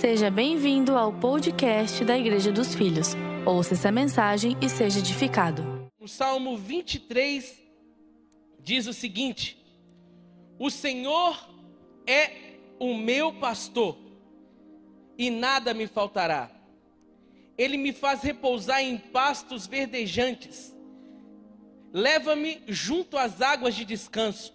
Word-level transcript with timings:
Seja 0.00 0.30
bem-vindo 0.30 0.96
ao 0.96 1.12
podcast 1.12 2.04
da 2.04 2.18
Igreja 2.18 2.50
dos 2.50 2.74
Filhos. 2.74 3.14
Ouça 3.46 3.74
essa 3.74 3.92
mensagem 3.92 4.56
e 4.60 4.68
seja 4.68 4.98
edificado. 4.98 5.62
O 6.00 6.08
Salmo 6.08 6.56
23 6.56 7.60
diz 8.58 8.86
o 8.86 8.92
seguinte: 8.92 9.56
O 10.58 10.70
Senhor 10.70 11.48
é 12.06 12.30
o 12.80 12.96
meu 12.96 13.32
pastor 13.34 13.96
e 15.16 15.30
nada 15.30 15.72
me 15.72 15.86
faltará. 15.86 16.50
Ele 17.56 17.76
me 17.76 17.92
faz 17.92 18.22
repousar 18.22 18.82
em 18.82 18.98
pastos 18.98 19.66
verdejantes. 19.66 20.74
Leva-me 21.92 22.62
junto 22.66 23.16
às 23.16 23.40
águas 23.40 23.74
de 23.74 23.84
descanso. 23.84 24.52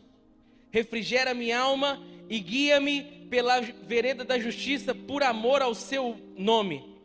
Refrigera 0.71 1.33
minha 1.33 1.59
alma 1.59 2.01
e 2.29 2.39
guia-me 2.39 3.16
pela 3.29 3.61
vereda 3.61 4.23
da 4.23 4.39
justiça 4.39 4.93
por 4.93 5.23
amor 5.23 5.61
ao 5.61 5.73
seu 5.73 6.17
nome. 6.35 6.97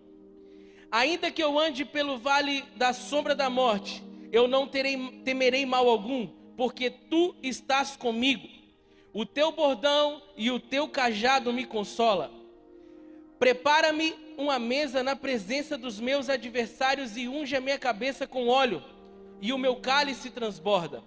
Ainda 0.91 1.31
que 1.31 1.43
eu 1.43 1.59
ande 1.59 1.85
pelo 1.85 2.19
vale 2.19 2.65
da 2.77 2.93
sombra 2.93 3.35
da 3.35 3.49
morte, 3.49 4.03
eu 4.31 4.47
não 4.47 4.67
terei, 4.67 4.97
temerei 5.25 5.65
mal 5.65 5.89
algum, 5.89 6.27
porque 6.57 6.91
tu 6.91 7.35
estás 7.43 7.97
comigo. 7.97 8.49
O 9.13 9.27
teu 9.27 9.53
bordão 9.53 10.23
e 10.37 10.51
o 10.51 10.59
teu 10.59 10.89
cajado 10.89 11.53
me 11.53 11.67
consola. 11.67 12.31
Prepara-me 13.39 14.15
uma 14.39 14.59
mesa 14.59 15.03
na 15.03 15.17
presença 15.17 15.77
dos 15.77 16.01
meus 16.01 16.29
adversários 16.29 17.17
e 17.17 17.29
unge 17.29 17.57
a 17.57 17.61
minha 17.61 17.79
cabeça 17.79 18.27
com 18.27 18.49
óleo, 18.49 18.83
e 19.41 19.53
o 19.53 19.59
meu 19.59 19.77
cálice 19.77 20.31
transborda. 20.31 21.03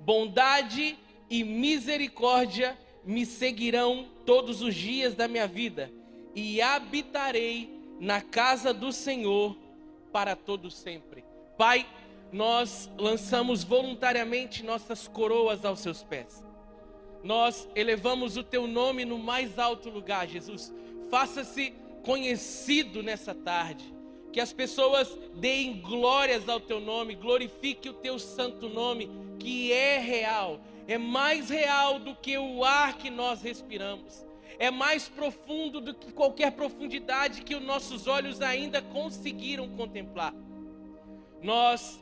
Bondade 0.00 0.98
e 1.30 1.44
misericórdia 1.44 2.76
me 3.04 3.26
seguirão 3.26 4.06
todos 4.24 4.62
os 4.62 4.74
dias 4.74 5.14
da 5.14 5.26
minha 5.26 5.46
vida, 5.46 5.90
e 6.34 6.62
habitarei 6.62 7.70
na 8.00 8.20
casa 8.20 8.72
do 8.72 8.92
Senhor 8.92 9.56
para 10.10 10.34
todo 10.34 10.70
sempre. 10.70 11.24
Pai, 11.56 11.86
nós 12.32 12.90
lançamos 12.96 13.62
voluntariamente 13.62 14.64
nossas 14.64 15.06
coroas 15.06 15.64
aos 15.64 15.80
seus 15.80 16.02
pés. 16.02 16.42
Nós 17.22 17.68
elevamos 17.74 18.36
o 18.36 18.42
teu 18.42 18.66
nome 18.66 19.04
no 19.04 19.18
mais 19.18 19.58
alto 19.58 19.90
lugar, 19.90 20.26
Jesus. 20.26 20.72
Faça-se 21.10 21.72
conhecido 22.02 23.02
nessa 23.02 23.34
tarde. 23.34 23.84
Que 24.32 24.40
as 24.40 24.52
pessoas 24.52 25.16
deem 25.34 25.80
glórias 25.80 26.48
ao 26.48 26.58
teu 26.58 26.80
nome, 26.80 27.14
glorifique 27.14 27.90
o 27.90 27.92
teu 27.92 28.18
santo 28.18 28.68
nome, 28.68 29.10
que 29.38 29.70
é 29.72 29.98
real, 29.98 30.58
é 30.86 30.98
mais 30.98 31.48
real 31.48 31.98
do 31.98 32.14
que 32.14 32.36
o 32.36 32.64
ar 32.64 32.96
que 32.98 33.10
nós 33.10 33.42
respiramos, 33.42 34.24
é 34.58 34.70
mais 34.70 35.08
profundo 35.08 35.80
do 35.80 35.94
que 35.94 36.12
qualquer 36.12 36.52
profundidade 36.52 37.42
que 37.42 37.54
os 37.54 37.62
nossos 37.62 38.06
olhos 38.06 38.40
ainda 38.40 38.82
conseguiram 38.82 39.68
contemplar. 39.68 40.34
Nós 41.42 42.00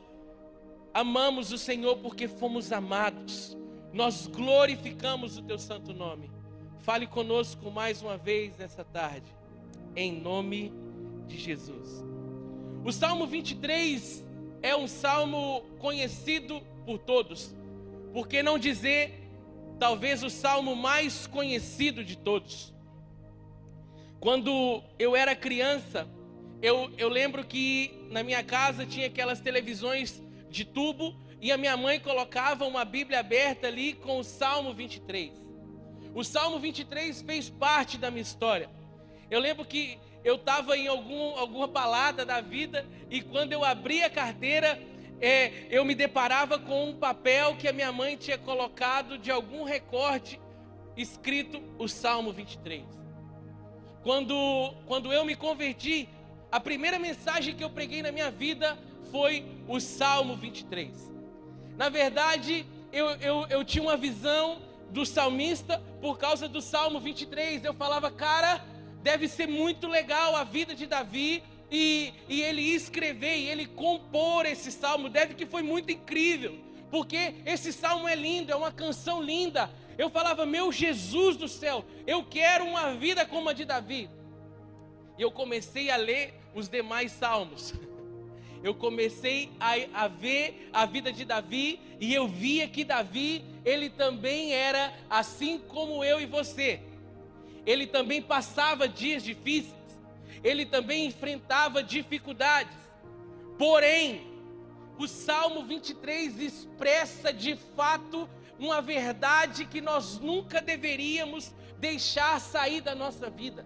amamos 0.93 1.51
o 1.51 1.57
Senhor 1.57 1.97
porque 1.97 2.27
fomos 2.27 2.71
amados, 2.71 3.57
nós 3.93 4.27
glorificamos 4.27 5.37
o 5.37 5.43
teu 5.43 5.57
santo 5.57 5.93
nome. 5.93 6.29
Fale 6.79 7.05
conosco 7.05 7.69
mais 7.71 8.01
uma 8.01 8.17
vez 8.17 8.57
nessa 8.57 8.83
tarde, 8.83 9.31
em 9.95 10.19
nome 10.19 10.73
de 11.27 11.37
Jesus. 11.37 12.03
O 12.83 12.91
Salmo 12.91 13.27
23 13.27 14.25
é 14.61 14.75
um 14.75 14.87
salmo 14.87 15.61
conhecido 15.79 16.61
por 16.85 16.97
todos 16.97 17.55
por 18.13 18.27
que 18.27 18.43
não 18.43 18.57
dizer, 18.57 19.27
talvez, 19.79 20.23
o 20.23 20.29
salmo 20.29 20.75
mais 20.75 21.27
conhecido 21.27 22.03
de 22.03 22.17
todos? 22.17 22.73
Quando 24.19 24.83
eu 24.99 25.15
era 25.15 25.35
criança, 25.35 26.07
eu, 26.61 26.91
eu 26.97 27.09
lembro 27.09 27.43
que 27.43 28.07
na 28.11 28.21
minha 28.21 28.43
casa 28.43 28.85
tinha 28.85 29.07
aquelas 29.07 29.39
televisões 29.39 30.21
de 30.49 30.63
tubo 30.63 31.15
e 31.41 31.51
a 31.51 31.57
minha 31.57 31.75
mãe 31.75 31.99
colocava 31.99 32.65
uma 32.65 32.85
Bíblia 32.85 33.19
aberta 33.19 33.67
ali 33.67 33.93
com 33.93 34.19
o 34.19 34.23
Salmo 34.23 34.73
23. 34.73 35.31
O 36.13 36.23
Salmo 36.23 36.59
23 36.59 37.23
fez 37.23 37.49
parte 37.49 37.97
da 37.97 38.11
minha 38.11 38.21
história. 38.21 38.69
Eu 39.29 39.39
lembro 39.39 39.65
que 39.65 39.97
eu 40.23 40.35
estava 40.35 40.77
em 40.77 40.87
algum, 40.87 41.35
alguma 41.39 41.65
balada 41.65 42.23
da 42.23 42.41
vida 42.41 42.85
e 43.09 43.21
quando 43.21 43.53
eu 43.53 43.63
abri 43.63 44.03
a 44.03 44.09
carteira, 44.09 44.79
é, 45.21 45.67
eu 45.69 45.85
me 45.85 45.93
deparava 45.93 46.57
com 46.57 46.89
um 46.89 46.95
papel 46.95 47.55
que 47.55 47.67
a 47.67 47.73
minha 47.73 47.91
mãe 47.91 48.17
tinha 48.17 48.37
colocado 48.37 49.17
de 49.17 49.29
algum 49.29 49.63
recorte 49.63 50.39
escrito 50.97 51.61
o 51.77 51.87
Salmo 51.87 52.33
23. 52.33 52.83
Quando, 54.03 54.73
quando 54.87 55.13
eu 55.13 55.23
me 55.23 55.35
converti, 55.35 56.09
a 56.51 56.59
primeira 56.59 56.97
mensagem 56.97 57.55
que 57.55 57.63
eu 57.63 57.69
preguei 57.69 58.01
na 58.01 58.11
minha 58.11 58.31
vida 58.31 58.77
foi 59.11 59.45
o 59.67 59.79
Salmo 59.79 60.35
23. 60.35 61.11
Na 61.77 61.87
verdade, 61.87 62.65
eu, 62.91 63.11
eu, 63.17 63.45
eu 63.47 63.63
tinha 63.63 63.83
uma 63.83 63.95
visão 63.95 64.59
do 64.89 65.05
salmista 65.05 65.81
por 66.01 66.17
causa 66.17 66.47
do 66.47 66.61
Salmo 66.61 66.99
23. 66.99 67.63
Eu 67.63 67.73
falava, 67.75 68.09
cara, 68.09 68.65
deve 69.03 69.27
ser 69.27 69.47
muito 69.47 69.87
legal 69.87 70.35
a 70.35 70.43
vida 70.43 70.73
de 70.73 70.85
Davi, 70.85 71.43
e, 71.71 72.13
e 72.27 72.41
ele 72.41 72.61
escrever 72.61 73.37
e 73.37 73.47
ele 73.47 73.65
compor 73.65 74.45
esse 74.45 74.71
salmo, 74.71 75.07
deve 75.07 75.33
que 75.33 75.45
foi 75.45 75.61
muito 75.61 75.89
incrível, 75.89 76.59
porque 76.89 77.35
esse 77.45 77.71
salmo 77.71 78.07
é 78.07 78.15
lindo, 78.15 78.51
é 78.51 78.55
uma 78.55 78.71
canção 78.71 79.23
linda. 79.23 79.71
Eu 79.97 80.09
falava, 80.09 80.45
meu 80.45 80.71
Jesus 80.71 81.37
do 81.37 81.47
céu, 81.47 81.85
eu 82.05 82.23
quero 82.25 82.65
uma 82.65 82.93
vida 82.95 83.25
como 83.25 83.47
a 83.47 83.53
de 83.53 83.63
Davi. 83.63 84.09
E 85.17 85.21
eu 85.21 85.31
comecei 85.31 85.89
a 85.89 85.95
ler 85.95 86.33
os 86.53 86.67
demais 86.67 87.13
salmos. 87.13 87.73
Eu 88.63 88.75
comecei 88.75 89.49
a, 89.59 90.03
a 90.03 90.07
ver 90.07 90.69
a 90.71 90.85
vida 90.85 91.11
de 91.11 91.25
Davi 91.25 91.79
e 91.99 92.13
eu 92.13 92.27
via 92.27 92.67
que 92.67 92.83
Davi, 92.83 93.43
ele 93.65 93.89
também 93.89 94.53
era 94.53 94.93
assim 95.09 95.57
como 95.57 96.03
eu 96.03 96.21
e 96.21 96.27
você. 96.27 96.79
Ele 97.65 97.87
também 97.87 98.21
passava 98.21 98.87
dias 98.87 99.23
difíceis 99.23 99.73
ele 100.43 100.65
também 100.65 101.05
enfrentava 101.05 101.83
dificuldades. 101.83 102.77
Porém, 103.57 104.27
o 104.97 105.07
Salmo 105.07 105.63
23 105.63 106.39
expressa 106.39 107.31
de 107.31 107.55
fato 107.75 108.29
uma 108.59 108.81
verdade 108.81 109.65
que 109.65 109.81
nós 109.81 110.19
nunca 110.19 110.61
deveríamos 110.61 111.53
deixar 111.79 112.39
sair 112.39 112.81
da 112.81 112.93
nossa 112.93 113.29
vida. 113.29 113.65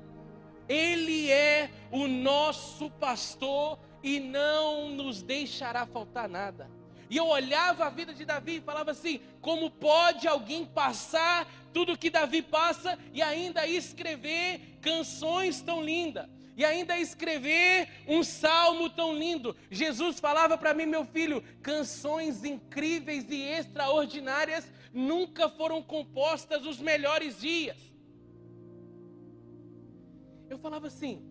Ele 0.68 1.30
é 1.30 1.70
o 1.92 2.08
nosso 2.08 2.90
pastor 2.92 3.78
e 4.02 4.20
não 4.20 4.90
nos 4.90 5.22
deixará 5.22 5.86
faltar 5.86 6.28
nada. 6.28 6.70
E 7.10 7.18
eu 7.18 7.28
olhava 7.28 7.86
a 7.86 7.90
vida 7.90 8.14
de 8.14 8.26
Davi 8.26 8.58
e 8.58 8.62
falava 8.62 8.92
assim: 8.92 9.20
como 9.42 9.70
pode 9.70 10.28
alguém 10.28 10.66
passar 10.66 11.48
tudo 11.74 11.98
que 11.98 12.10
Davi 12.10 12.42
passa 12.42 12.98
e 13.14 13.22
ainda 13.22 13.68
escrever 13.68 14.78
canções 14.82 15.62
tão 15.62 15.84
lindas? 15.84 16.28
E 16.56 16.64
ainda 16.64 16.98
escrever 16.98 17.90
um 18.08 18.24
salmo 18.24 18.90
tão 18.90 19.16
lindo. 19.16 19.56
Jesus 19.70 20.20
falava 20.20 20.58
para 20.58 20.74
mim, 20.74 20.86
meu 20.86 21.06
filho, 21.06 21.44
canções 21.62 22.44
incríveis 22.44 23.30
e 23.30 23.42
extraordinárias 23.42 24.72
nunca 24.94 25.50
foram 25.50 25.84
compostas 25.84 26.64
nos 26.64 26.80
melhores 26.80 27.40
dias. 27.40 27.78
Eu 30.50 30.58
falava 30.58 30.88
assim, 30.88 31.22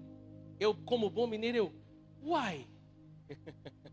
eu 0.61 0.75
como 0.75 1.09
bom 1.09 1.27
mineiro, 1.27 1.56
eu, 1.56 1.75
uai. 2.23 2.67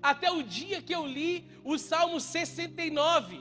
Até 0.00 0.30
o 0.30 0.42
dia 0.42 0.82
que 0.82 0.94
eu 0.94 1.06
li 1.06 1.48
o 1.64 1.78
Salmo 1.78 2.20
69, 2.20 3.40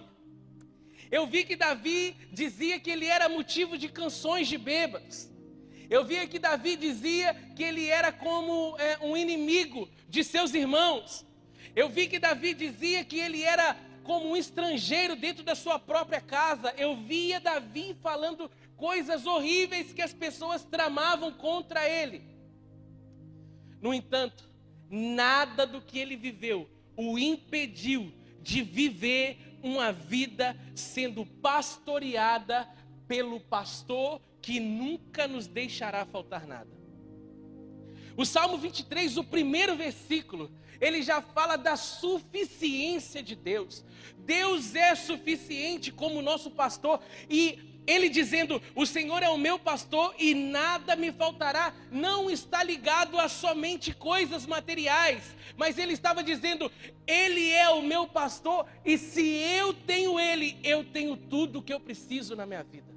eu 1.11 1.25
vi 1.27 1.43
que 1.43 1.55
Davi 1.55 2.15
dizia 2.31 2.79
que 2.79 2.89
ele 2.89 3.05
era 3.05 3.27
motivo 3.27 3.77
de 3.77 3.89
canções 3.89 4.47
de 4.47 4.57
bêbados. 4.57 5.30
Eu 5.91 6.05
via 6.05 6.25
que 6.25 6.39
Davi 6.39 6.77
dizia 6.77 7.33
que 7.53 7.61
ele 7.61 7.85
era 7.87 8.13
como 8.13 8.77
é, 8.79 8.97
um 9.01 9.17
inimigo 9.17 9.89
de 10.07 10.23
seus 10.23 10.53
irmãos. 10.53 11.25
Eu 11.75 11.89
vi 11.89 12.07
que 12.07 12.17
Davi 12.17 12.53
dizia 12.53 13.03
que 13.03 13.19
ele 13.19 13.43
era 13.43 13.75
como 14.01 14.29
um 14.29 14.37
estrangeiro 14.37 15.17
dentro 15.17 15.43
da 15.43 15.53
sua 15.53 15.77
própria 15.77 16.21
casa. 16.21 16.73
Eu 16.77 16.95
via 16.95 17.41
Davi 17.41 17.93
falando 18.01 18.49
coisas 18.77 19.25
horríveis 19.25 19.91
que 19.91 20.01
as 20.01 20.13
pessoas 20.13 20.63
tramavam 20.63 21.33
contra 21.33 21.85
ele. 21.85 22.23
No 23.81 23.93
entanto, 23.93 24.49
nada 24.89 25.67
do 25.67 25.81
que 25.81 25.99
ele 25.99 26.15
viveu 26.15 26.69
o 26.95 27.19
impediu 27.19 28.13
de 28.41 28.61
viver 28.61 29.57
uma 29.61 29.91
vida 29.91 30.55
sendo 30.73 31.25
pastoreada 31.25 32.65
pelo 33.09 33.41
pastor 33.41 34.21
que 34.41 34.59
nunca 34.59 35.27
nos 35.27 35.47
deixará 35.47 36.05
faltar 36.05 36.47
nada. 36.47 36.69
O 38.17 38.25
Salmo 38.25 38.57
23, 38.57 39.17
o 39.17 39.23
primeiro 39.23 39.75
versículo, 39.75 40.51
ele 40.79 41.01
já 41.01 41.21
fala 41.21 41.55
da 41.55 41.75
suficiência 41.75 43.21
de 43.21 43.35
Deus. 43.35 43.85
Deus 44.17 44.75
é 44.75 44.95
suficiente 44.95 45.91
como 45.91 46.21
nosso 46.21 46.51
pastor 46.51 46.99
e 47.29 47.71
ele 47.87 48.09
dizendo: 48.09 48.61
O 48.75 48.85
Senhor 48.85 49.23
é 49.23 49.29
o 49.29 49.37
meu 49.37 49.57
pastor 49.57 50.13
e 50.17 50.33
nada 50.33 50.95
me 50.95 51.11
faltará, 51.11 51.73
não 51.91 52.29
está 52.29 52.63
ligado 52.63 53.19
a 53.19 53.29
somente 53.29 53.93
coisas 53.93 54.45
materiais, 54.45 55.35
mas 55.55 55.77
ele 55.77 55.93
estava 55.93 56.23
dizendo: 56.23 56.71
Ele 57.07 57.49
é 57.51 57.69
o 57.69 57.81
meu 57.81 58.07
pastor 58.07 58.65
e 58.83 58.97
se 58.97 59.21
eu 59.21 59.73
tenho 59.73 60.19
Ele, 60.19 60.57
eu 60.63 60.83
tenho 60.83 61.15
tudo 61.15 61.59
o 61.59 61.61
que 61.61 61.73
eu 61.73 61.79
preciso 61.79 62.35
na 62.35 62.45
minha 62.45 62.63
vida. 62.63 62.90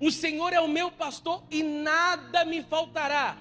O 0.00 0.10
Senhor 0.10 0.52
é 0.52 0.60
o 0.60 0.68
meu 0.68 0.90
pastor 0.90 1.42
e 1.50 1.62
nada 1.62 2.44
me 2.44 2.62
faltará 2.62 3.38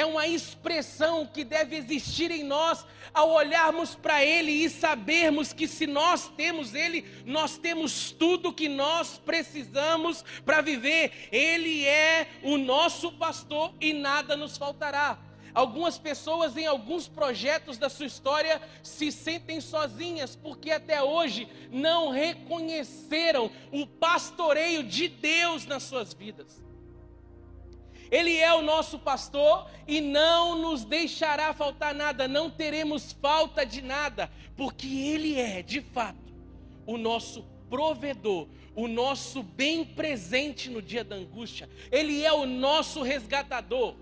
é 0.00 0.06
uma 0.06 0.26
expressão 0.26 1.26
que 1.26 1.44
deve 1.44 1.76
existir 1.76 2.30
em 2.30 2.42
nós 2.42 2.86
ao 3.12 3.30
olharmos 3.30 3.94
para 3.94 4.24
Ele 4.24 4.50
e 4.50 4.70
sabermos 4.70 5.52
que 5.52 5.68
se 5.68 5.86
nós 5.86 6.28
temos 6.36 6.74
Ele, 6.74 7.04
nós 7.26 7.58
temos 7.58 8.10
tudo 8.10 8.52
que 8.52 8.68
nós 8.68 9.18
precisamos 9.18 10.24
para 10.44 10.62
viver. 10.62 11.28
Ele 11.30 11.84
é 11.84 12.28
o 12.42 12.56
nosso 12.56 13.12
pastor 13.12 13.74
e 13.78 13.92
nada 13.92 14.36
nos 14.36 14.56
faltará. 14.56 15.18
Algumas 15.54 15.98
pessoas 15.98 16.56
em 16.56 16.66
alguns 16.66 17.08
projetos 17.08 17.78
da 17.78 17.88
sua 17.88 18.06
história 18.06 18.60
se 18.82 19.10
sentem 19.10 19.60
sozinhas 19.60 20.36
porque 20.36 20.70
até 20.70 21.02
hoje 21.02 21.48
não 21.70 22.10
reconheceram 22.10 23.50
o 23.72 23.86
pastoreio 23.86 24.82
de 24.82 25.08
Deus 25.08 25.66
nas 25.66 25.82
suas 25.82 26.14
vidas. 26.14 26.62
Ele 28.10 28.36
é 28.36 28.52
o 28.52 28.62
nosso 28.62 28.98
pastor 28.98 29.70
e 29.86 30.00
não 30.00 30.56
nos 30.56 30.84
deixará 30.84 31.54
faltar 31.54 31.94
nada, 31.94 32.26
não 32.26 32.50
teremos 32.50 33.12
falta 33.12 33.64
de 33.64 33.80
nada, 33.80 34.30
porque 34.56 34.88
Ele 34.88 35.38
é, 35.38 35.62
de 35.62 35.80
fato, 35.80 36.34
o 36.84 36.98
nosso 36.98 37.44
provedor, 37.68 38.48
o 38.74 38.88
nosso 38.88 39.44
bem 39.44 39.84
presente 39.84 40.68
no 40.68 40.82
dia 40.82 41.04
da 41.04 41.14
angústia, 41.14 41.70
Ele 41.90 42.24
é 42.24 42.32
o 42.32 42.46
nosso 42.46 43.00
resgatador. 43.02 43.94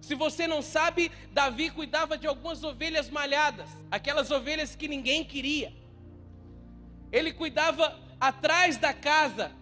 Se 0.00 0.14
você 0.14 0.46
não 0.46 0.62
sabe, 0.62 1.10
Davi 1.32 1.70
cuidava 1.70 2.16
de 2.16 2.26
algumas 2.26 2.64
ovelhas 2.64 3.10
malhadas, 3.10 3.68
aquelas 3.90 4.30
ovelhas 4.30 4.74
que 4.74 4.88
ninguém 4.88 5.24
queria. 5.24 5.72
Ele 7.12 7.32
cuidava 7.32 7.98
atrás 8.20 8.76
da 8.76 8.94
casa 8.94 9.52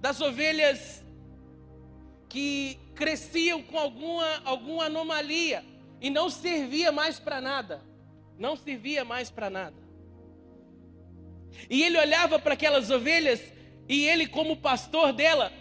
das 0.00 0.20
ovelhas 0.20 1.04
que 2.28 2.78
cresciam 2.94 3.62
com 3.62 3.78
alguma, 3.78 4.42
alguma 4.44 4.84
anomalia 4.84 5.64
e 6.00 6.10
não 6.10 6.28
servia 6.28 6.92
mais 6.92 7.18
para 7.18 7.40
nada. 7.40 7.82
Não 8.38 8.54
servia 8.56 9.04
mais 9.04 9.30
para 9.30 9.48
nada. 9.48 9.76
E 11.70 11.82
ele 11.82 11.98
olhava 11.98 12.38
para 12.38 12.54
aquelas 12.54 12.90
ovelhas 12.90 13.40
e 13.88 14.06
ele, 14.06 14.26
como 14.26 14.56
pastor 14.56 15.12
dela, 15.12 15.52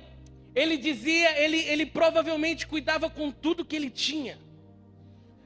ele 0.56 0.78
dizia, 0.78 1.38
ele, 1.38 1.57
ele 1.57 1.86
provavelmente 1.86 2.66
cuidava 2.66 3.10
com 3.10 3.30
tudo 3.30 3.66
que 3.66 3.75
ele 3.75 3.90
tinha. 3.90 4.40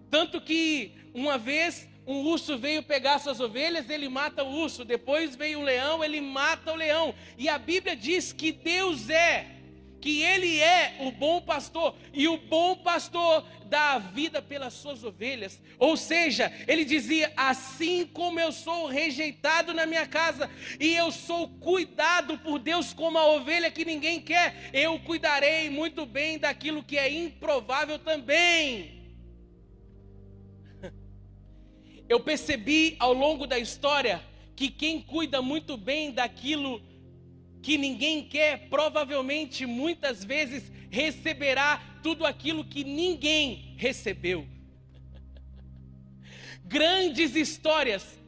Tanto 0.09 0.39
que 0.39 0.91
uma 1.13 1.37
vez 1.37 1.87
um 2.05 2.21
urso 2.21 2.57
veio 2.57 2.81
pegar 2.81 3.19
suas 3.19 3.39
ovelhas, 3.39 3.89
ele 3.89 4.07
mata 4.07 4.43
o 4.43 4.51
urso. 4.51 4.85
Depois 4.85 5.35
veio 5.35 5.59
um 5.59 5.63
leão, 5.63 6.03
ele 6.03 6.21
mata 6.21 6.71
o 6.71 6.75
leão. 6.75 7.13
E 7.37 7.49
a 7.49 7.57
Bíblia 7.57 7.95
diz 7.95 8.31
que 8.31 8.51
Deus 8.51 9.09
é 9.09 9.58
que 9.99 10.21
ele 10.21 10.59
é 10.59 10.97
o 11.01 11.11
bom 11.11 11.41
pastor 11.41 11.95
e 12.13 12.27
o 12.27 12.37
bom 12.37 12.75
pastor 12.77 13.45
dá 13.65 13.93
a 13.93 13.99
vida 13.99 14.41
pelas 14.41 14.73
suas 14.73 15.03
ovelhas. 15.03 15.61
Ou 15.77 15.95
seja, 15.95 16.51
ele 16.67 16.83
dizia: 16.83 17.31
Assim 17.35 18.05
como 18.05 18.39
eu 18.39 18.51
sou 18.51 18.87
rejeitado 18.87 19.73
na 19.73 19.85
minha 19.85 20.07
casa 20.07 20.49
e 20.79 20.95
eu 20.95 21.11
sou 21.11 21.47
cuidado 21.47 22.37
por 22.39 22.59
Deus 22.59 22.93
como 22.93 23.17
a 23.17 23.27
ovelha 23.27 23.71
que 23.71 23.85
ninguém 23.85 24.19
quer, 24.21 24.69
eu 24.73 24.99
cuidarei 24.99 25.69
muito 25.69 26.05
bem 26.05 26.37
daquilo 26.37 26.83
que 26.83 26.97
é 26.97 27.11
improvável 27.11 27.99
também. 27.99 28.97
Eu 32.09 32.19
percebi 32.19 32.95
ao 32.97 33.13
longo 33.13 33.45
da 33.45 33.59
história 33.59 34.19
que 34.55 34.69
quem 34.69 34.99
cuida 34.99 35.43
muito 35.43 35.77
bem 35.77 36.11
daquilo 36.11 36.81
que 37.61 37.77
ninguém 37.77 38.23
quer, 38.23 38.69
provavelmente 38.69 39.65
muitas 39.65 40.23
vezes 40.23 40.71
receberá 40.89 41.81
tudo 42.01 42.25
aquilo 42.25 42.63
que 42.63 42.83
ninguém 42.83 43.75
recebeu. 43.77 44.47
Grandes 46.65 47.35
histórias 47.35 48.19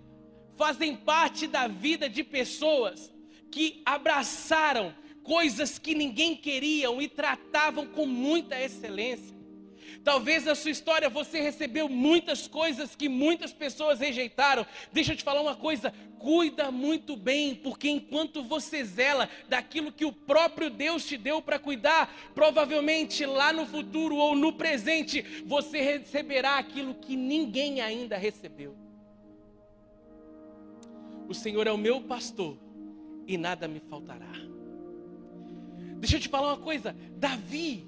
fazem 0.57 0.95
parte 0.95 1.48
da 1.48 1.68
vida 1.68 2.10
de 2.10 2.24
pessoas 2.24 3.12
que 3.51 3.81
abraçaram 3.86 4.94
coisas 5.24 5.78
que 5.78 5.94
ninguém 5.94 6.36
queriam 6.36 7.01
e 7.01 7.07
tratavam 7.07 7.88
com 7.88 8.06
muita 8.06 8.60
excelência. 8.60 9.41
Talvez 10.03 10.45
na 10.45 10.56
sua 10.56 10.71
história 10.71 11.09
você 11.09 11.39
recebeu 11.39 11.88
muitas 11.88 12.48
coisas 12.48 12.95
que 12.95 13.07
muitas 13.07 13.53
pessoas 13.53 14.00
rejeitaram. 14.00 14.65
Deixa 14.92 15.13
eu 15.13 15.15
te 15.15 15.24
falar 15.24 15.42
uma 15.42 15.56
coisa: 15.56 15.94
cuida 16.18 16.71
muito 16.71 17.15
bem, 17.15 17.53
porque 17.53 17.88
enquanto 17.89 18.42
você 18.42 18.83
zela 18.83 19.30
daquilo 19.48 19.92
que 19.92 20.06
o 20.06 20.12
próprio 20.12 20.69
Deus 20.71 21.06
te 21.06 21.18
deu 21.18 21.42
para 21.42 21.59
cuidar, 21.59 22.12
provavelmente 22.33 23.25
lá 23.25 23.53
no 23.53 23.65
futuro 23.65 24.15
ou 24.15 24.36
no 24.36 24.53
presente 24.53 25.21
você 25.45 25.81
receberá 25.81 26.57
aquilo 26.57 26.95
que 26.95 27.15
ninguém 27.15 27.80
ainda 27.80 28.18
recebeu. 28.18 28.75
O 31.27 31.33
Senhor 31.33 31.68
é 31.68 31.71
o 31.71 31.77
meu 31.77 32.01
pastor 32.01 32.57
e 33.27 33.38
nada 33.38 33.68
me 33.68 33.80
faltará. 33.80 34.31
Deixa 35.97 36.15
eu 36.15 36.19
te 36.19 36.27
falar 36.27 36.56
uma 36.56 36.63
coisa: 36.63 36.95
Davi, 37.18 37.88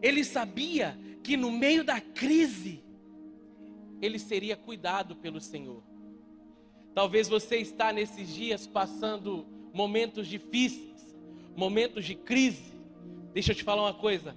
ele 0.00 0.24
sabia 0.24 0.98
que 1.22 1.36
no 1.36 1.50
meio 1.50 1.84
da 1.84 2.00
crise 2.00 2.82
ele 4.00 4.18
seria 4.18 4.56
cuidado 4.56 5.16
pelo 5.16 5.40
Senhor. 5.40 5.82
Talvez 6.94 7.28
você 7.28 7.56
está 7.56 7.92
nesses 7.92 8.28
dias 8.28 8.66
passando 8.66 9.46
momentos 9.72 10.26
difíceis, 10.26 11.16
momentos 11.54 12.04
de 12.04 12.14
crise. 12.14 12.72
Deixa 13.32 13.52
eu 13.52 13.56
te 13.56 13.62
falar 13.62 13.82
uma 13.82 13.94
coisa. 13.94 14.36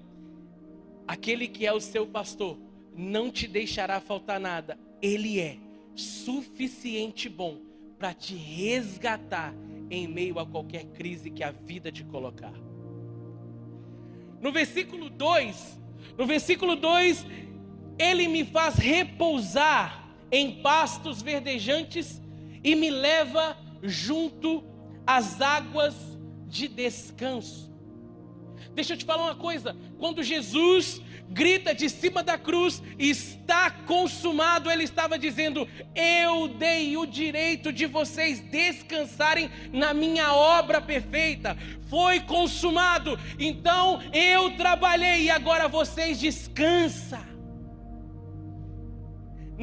Aquele 1.07 1.47
que 1.47 1.65
é 1.65 1.73
o 1.73 1.79
seu 1.79 2.05
pastor 2.05 2.57
não 2.95 3.31
te 3.31 3.47
deixará 3.47 3.99
faltar 3.99 4.39
nada. 4.39 4.77
Ele 5.01 5.39
é 5.39 5.57
suficiente 5.95 7.27
bom 7.27 7.61
para 7.97 8.13
te 8.13 8.35
resgatar 8.35 9.53
em 9.89 10.07
meio 10.07 10.39
a 10.39 10.45
qualquer 10.45 10.85
crise 10.85 11.29
que 11.29 11.43
a 11.43 11.51
vida 11.51 11.91
te 11.91 12.03
colocar. 12.03 12.53
No 14.41 14.51
versículo 14.51 15.09
2, 15.09 15.79
no 16.17 16.25
versículo 16.25 16.75
2, 16.75 17.25
ele 17.97 18.27
me 18.27 18.45
faz 18.45 18.75
repousar 18.75 20.09
em 20.31 20.61
pastos 20.61 21.21
verdejantes 21.21 22.21
e 22.63 22.75
me 22.75 22.89
leva 22.89 23.57
junto 23.81 24.63
às 25.05 25.41
águas 25.41 25.95
de 26.47 26.67
descanso. 26.67 27.71
Deixa 28.73 28.93
eu 28.93 28.97
te 28.97 29.05
falar 29.05 29.23
uma 29.23 29.35
coisa: 29.35 29.75
quando 29.97 30.23
Jesus 30.23 31.01
grita 31.29 31.73
de 31.73 31.89
cima 31.89 32.23
da 32.23 32.37
cruz, 32.37 32.81
está 32.97 33.71
consumado, 33.71 34.69
ele 34.69 34.83
estava 34.83 35.17
dizendo: 35.17 35.67
Eu 35.95 36.47
dei 36.47 36.95
o 36.95 37.05
direito 37.05 37.73
de 37.73 37.85
vocês 37.85 38.39
descansarem 38.39 39.49
na 39.71 39.93
minha 39.93 40.33
obra 40.33 40.79
perfeita, 40.79 41.57
foi 41.89 42.19
consumado, 42.19 43.19
então 43.39 44.01
eu 44.13 44.51
trabalhei 44.51 45.23
e 45.23 45.29
agora 45.29 45.67
vocês 45.67 46.19
descansam. 46.19 47.32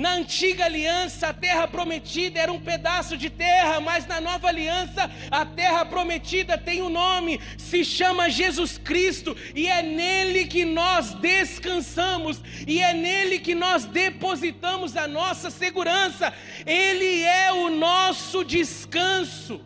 Na 0.00 0.14
antiga 0.14 0.64
aliança, 0.64 1.28
a 1.28 1.34
terra 1.34 1.68
prometida 1.68 2.40
era 2.40 2.50
um 2.50 2.58
pedaço 2.58 3.18
de 3.18 3.28
terra, 3.28 3.80
mas 3.80 4.06
na 4.06 4.18
nova 4.18 4.48
aliança, 4.48 5.10
a 5.30 5.44
terra 5.44 5.84
prometida 5.84 6.56
tem 6.56 6.80
um 6.80 6.88
nome, 6.88 7.38
se 7.58 7.84
chama 7.84 8.30
Jesus 8.30 8.78
Cristo, 8.78 9.36
e 9.54 9.66
é 9.66 9.82
nele 9.82 10.46
que 10.46 10.64
nós 10.64 11.12
descansamos, 11.12 12.40
e 12.66 12.80
é 12.80 12.94
nele 12.94 13.40
que 13.40 13.54
nós 13.54 13.84
depositamos 13.84 14.96
a 14.96 15.06
nossa 15.06 15.50
segurança, 15.50 16.32
ele 16.64 17.22
é 17.22 17.52
o 17.52 17.68
nosso 17.68 18.42
descanso. 18.42 19.60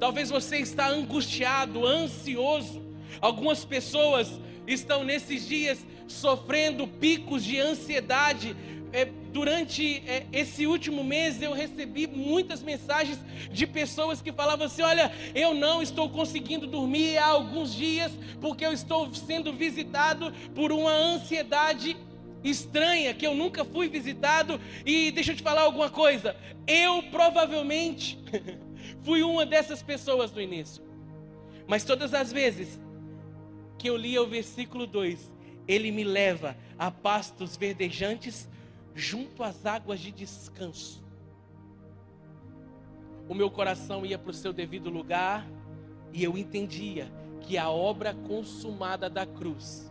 Talvez 0.00 0.30
você 0.30 0.56
está 0.56 0.88
angustiado, 0.88 1.86
ansioso. 1.86 2.82
Algumas 3.20 3.66
pessoas 3.66 4.40
estão 4.66 5.04
nesses 5.04 5.46
dias 5.46 5.86
sofrendo 6.08 6.88
picos 6.88 7.44
de 7.44 7.60
ansiedade 7.60 8.56
é, 8.94 9.04
durante 9.32 10.02
é, 10.06 10.26
esse 10.32 10.66
último 10.66 11.02
mês 11.02 11.42
eu 11.42 11.52
recebi 11.52 12.06
muitas 12.06 12.62
mensagens 12.62 13.18
de 13.50 13.66
pessoas 13.66 14.22
que 14.22 14.32
falavam 14.32 14.66
assim: 14.66 14.82
Olha, 14.82 15.12
eu 15.34 15.52
não 15.52 15.82
estou 15.82 16.08
conseguindo 16.08 16.66
dormir 16.66 17.18
há 17.18 17.26
alguns 17.26 17.74
dias 17.74 18.12
porque 18.40 18.64
eu 18.64 18.72
estou 18.72 19.12
sendo 19.14 19.52
visitado 19.52 20.32
por 20.54 20.72
uma 20.72 20.92
ansiedade 20.92 21.96
estranha 22.42 23.12
que 23.12 23.26
eu 23.26 23.34
nunca 23.34 23.64
fui 23.64 23.88
visitado. 23.88 24.60
E 24.86 25.10
deixa 25.10 25.32
eu 25.32 25.36
te 25.36 25.42
falar 25.42 25.62
alguma 25.62 25.90
coisa: 25.90 26.36
eu 26.66 27.02
provavelmente 27.04 28.18
Fui 29.02 29.22
uma 29.22 29.44
dessas 29.44 29.82
pessoas 29.82 30.32
no 30.32 30.40
início. 30.40 30.82
Mas 31.66 31.84
todas 31.84 32.12
as 32.14 32.32
vezes 32.32 32.80
que 33.78 33.88
eu 33.88 33.96
lia 33.96 34.22
o 34.22 34.26
versículo 34.26 34.86
2, 34.86 35.32
ele 35.66 35.90
me 35.90 36.04
leva 36.04 36.56
a 36.78 36.90
pastos 36.90 37.56
verdejantes 37.56 38.48
junto 38.94 39.42
às 39.42 39.66
águas 39.66 40.00
de 40.00 40.10
descanso. 40.10 41.02
O 43.28 43.34
meu 43.34 43.50
coração 43.50 44.04
ia 44.04 44.18
para 44.18 44.30
o 44.30 44.34
seu 44.34 44.52
devido 44.52 44.90
lugar 44.90 45.46
e 46.12 46.22
eu 46.22 46.36
entendia 46.36 47.10
que 47.40 47.58
a 47.58 47.70
obra 47.70 48.14
consumada 48.14 49.08
da 49.08 49.26
cruz 49.26 49.90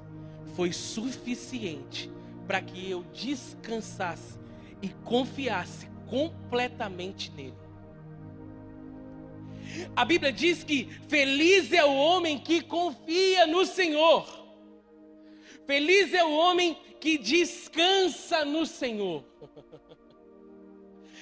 foi 0.56 0.72
suficiente 0.72 2.12
para 2.48 2.62
que 2.62 2.90
eu 2.90 3.04
descansasse 3.14 4.38
e 4.82 4.90
confiasse 4.90 5.88
completamente 6.08 7.32
nele. 7.32 7.64
A 9.96 10.06
Bíblia 10.06 10.32
diz 10.32 10.64
que 10.64 10.86
feliz 11.08 11.72
é 11.72 11.84
o 11.84 11.96
homem 11.96 12.38
que 12.38 12.62
confia 12.62 13.48
no 13.48 13.66
Senhor. 13.66 14.43
Feliz 15.66 16.14
é 16.14 16.24
o 16.24 16.32
homem 16.32 16.78
que 17.00 17.18
descansa 17.18 18.44
no 18.46 18.66
Senhor. 18.66 19.24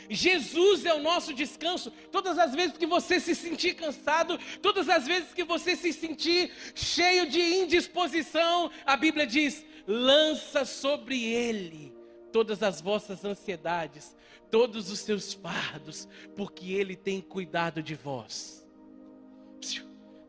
Jesus 0.09 0.85
é 0.85 0.93
o 0.93 0.99
nosso 1.01 1.33
descanso. 1.33 1.91
Todas 2.11 2.37
as 2.37 2.53
vezes 2.53 2.77
que 2.77 2.85
você 2.85 3.19
se 3.19 3.33
sentir 3.33 3.75
cansado, 3.75 4.37
todas 4.61 4.89
as 4.89 5.07
vezes 5.07 5.33
que 5.33 5.43
você 5.43 5.75
se 5.75 5.93
sentir 5.93 6.51
cheio 6.75 7.29
de 7.29 7.39
indisposição, 7.39 8.69
a 8.85 8.97
Bíblia 8.97 9.25
diz: 9.25 9.65
lança 9.87 10.65
sobre 10.65 11.23
ele 11.23 11.93
todas 12.31 12.63
as 12.63 12.81
vossas 12.81 13.23
ansiedades, 13.23 14.15
todos 14.49 14.89
os 14.91 14.99
seus 14.99 15.33
fardos, 15.33 16.07
porque 16.35 16.71
ele 16.73 16.95
tem 16.95 17.21
cuidado 17.21 17.81
de 17.81 17.95
vós. 17.95 18.67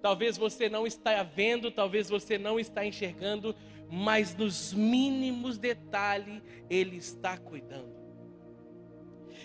Talvez 0.01 0.37
você 0.37 0.69
não 0.69 0.87
está 0.87 1.23
vendo, 1.23 1.71
talvez 1.71 2.09
você 2.09 2.37
não 2.37 2.59
está 2.59 2.85
enxergando, 2.85 3.55
mas 3.95 4.35
nos 4.35 4.73
mínimos 4.73 5.59
detalhes 5.59 6.43
ele 6.71 6.97
está 6.97 7.37
cuidando. 7.37 7.93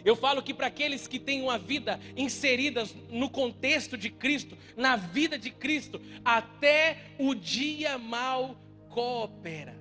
Eu 0.05 0.15
falo 0.15 0.41
que 0.41 0.53
para 0.53 0.67
aqueles 0.67 1.05
que 1.05 1.19
têm 1.19 1.41
uma 1.41 1.57
vida 1.57 1.99
inserida 2.15 2.85
no 3.09 3.29
contexto 3.29 3.97
de 3.97 4.09
Cristo, 4.09 4.57
na 4.77 4.95
vida 4.95 5.37
de 5.37 5.51
Cristo, 5.51 5.99
até 6.23 6.97
o 7.19 7.35
dia 7.35 7.97
mal 7.97 8.55
coopera. 8.87 9.75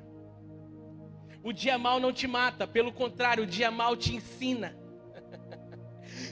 O 1.44 1.52
dia 1.52 1.78
mal 1.78 2.00
não 2.00 2.12
te 2.12 2.26
mata, 2.26 2.66
pelo 2.66 2.92
contrário, 2.92 3.44
o 3.44 3.46
dia 3.46 3.70
mal 3.70 3.96
te 3.96 4.16
ensina 4.16 4.76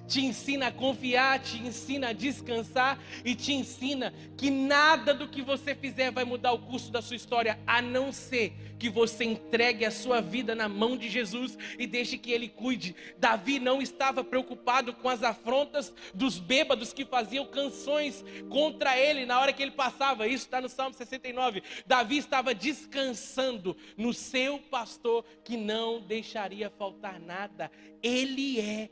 te 0.07 0.21
ensina 0.25 0.69
a 0.69 0.73
confiar, 0.73 1.39
te 1.41 1.59
ensina 1.59 2.09
a 2.09 2.13
descansar 2.13 2.99
e 3.25 3.35
te 3.35 3.53
ensina 3.53 4.13
que 4.37 4.51
nada 4.51 5.15
do 5.15 5.29
que 5.29 5.43
você 5.43 5.75
fizer 5.75 6.11
vai 6.11 6.25
mudar 6.25 6.53
o 6.53 6.59
curso 6.59 6.91
da 6.91 7.03
sua 7.03 7.17
história, 7.17 7.59
a 7.67 7.81
não 7.81 8.13
ser 8.13 8.53
que 8.79 8.91
você 8.91 9.25
entregue 9.25 9.85
a 9.85 9.91
sua 9.91 10.21
vida 10.21 10.55
na 10.55 10.69
mão 10.69 10.97
de 10.97 11.09
Jesus 11.09 11.57
e 11.79 11.87
deixe 11.87 12.19
que 12.19 12.33
ele 12.33 12.49
cuide. 12.49 12.95
Davi 13.19 13.59
não 13.59 13.81
estava 13.81 14.23
preocupado 14.23 14.93
com 14.93 15.09
as 15.09 15.23
afrontas 15.23 15.95
dos 16.13 16.39
bêbados 16.39 16.93
que 16.93 17.05
faziam 17.05 17.47
canções 17.47 18.25
contra 18.51 18.99
ele 18.99 19.25
na 19.25 19.41
hora 19.41 19.53
que 19.53 19.63
ele 19.63 19.71
passava. 19.71 20.27
Isso 20.27 20.45
está 20.45 20.61
no 20.61 20.69
Salmo 20.69 20.95
69. 20.95 21.63
Davi 21.87 22.19
estava 22.19 22.55
descansando 22.55 23.77
no 23.97 24.13
seu 24.13 24.59
pastor 24.59 25.25
que 25.43 25.57
não 25.57 26.01
deixaria 26.01 26.69
faltar 26.69 27.21
nada. 27.21 27.71
Ele 28.03 28.61
é 28.61 28.91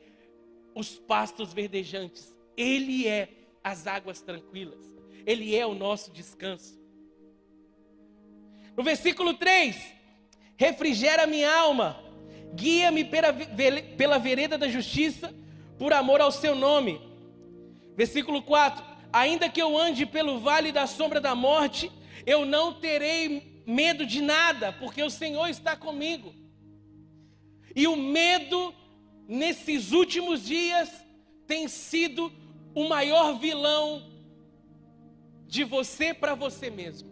os 0.75 0.99
pastos 0.99 1.53
verdejantes, 1.53 2.37
Ele 2.57 3.07
é 3.07 3.29
as 3.63 3.87
águas 3.87 4.21
tranquilas, 4.21 4.85
Ele 5.27 5.57
é 5.57 5.67
o 5.67 5.75
nosso 5.75 6.13
descanso. 6.13 6.81
No 8.77 8.83
versículo 8.83 9.35
3: 9.35 9.77
refrigera 10.57 11.27
minha 11.27 11.55
alma, 11.55 12.03
guia-me 12.55 13.05
pela, 13.05 13.33
pela 13.33 14.19
vereda 14.19 14.57
da 14.57 14.69
justiça, 14.69 15.35
por 15.79 15.93
amor 15.93 16.21
ao 16.21 16.33
seu 16.33 16.55
nome. 16.55 17.01
Versículo 17.97 18.43
4: 18.43 18.85
ainda 19.13 19.49
que 19.49 19.61
eu 19.61 19.77
ande 19.77 20.07
pelo 20.07 20.41
vale 20.41 20.73
da 20.73 20.87
sombra 20.87 21.21
da 21.21 21.35
morte, 21.35 21.93
eu 22.25 22.47
não 22.47 22.73
terei 22.73 23.63
medo 23.67 24.07
de 24.07 24.21
nada, 24.21 24.73
porque 24.73 25.03
o 25.03 25.11
Senhor 25.11 25.49
está 25.49 25.77
comigo. 25.77 26.35
E 27.75 27.87
o 27.87 27.97
medo 27.97 28.75
nesses 29.29 29.93
últimos 29.93 30.45
dias 30.45 30.91
tem 31.47 31.69
sido 31.69 32.33
o 32.75 32.89
maior 32.89 33.39
vilão 33.39 34.11
de 35.47 35.65
você 35.65 36.15
para 36.15 36.35
você 36.35 36.71
mesmo. 36.71 37.11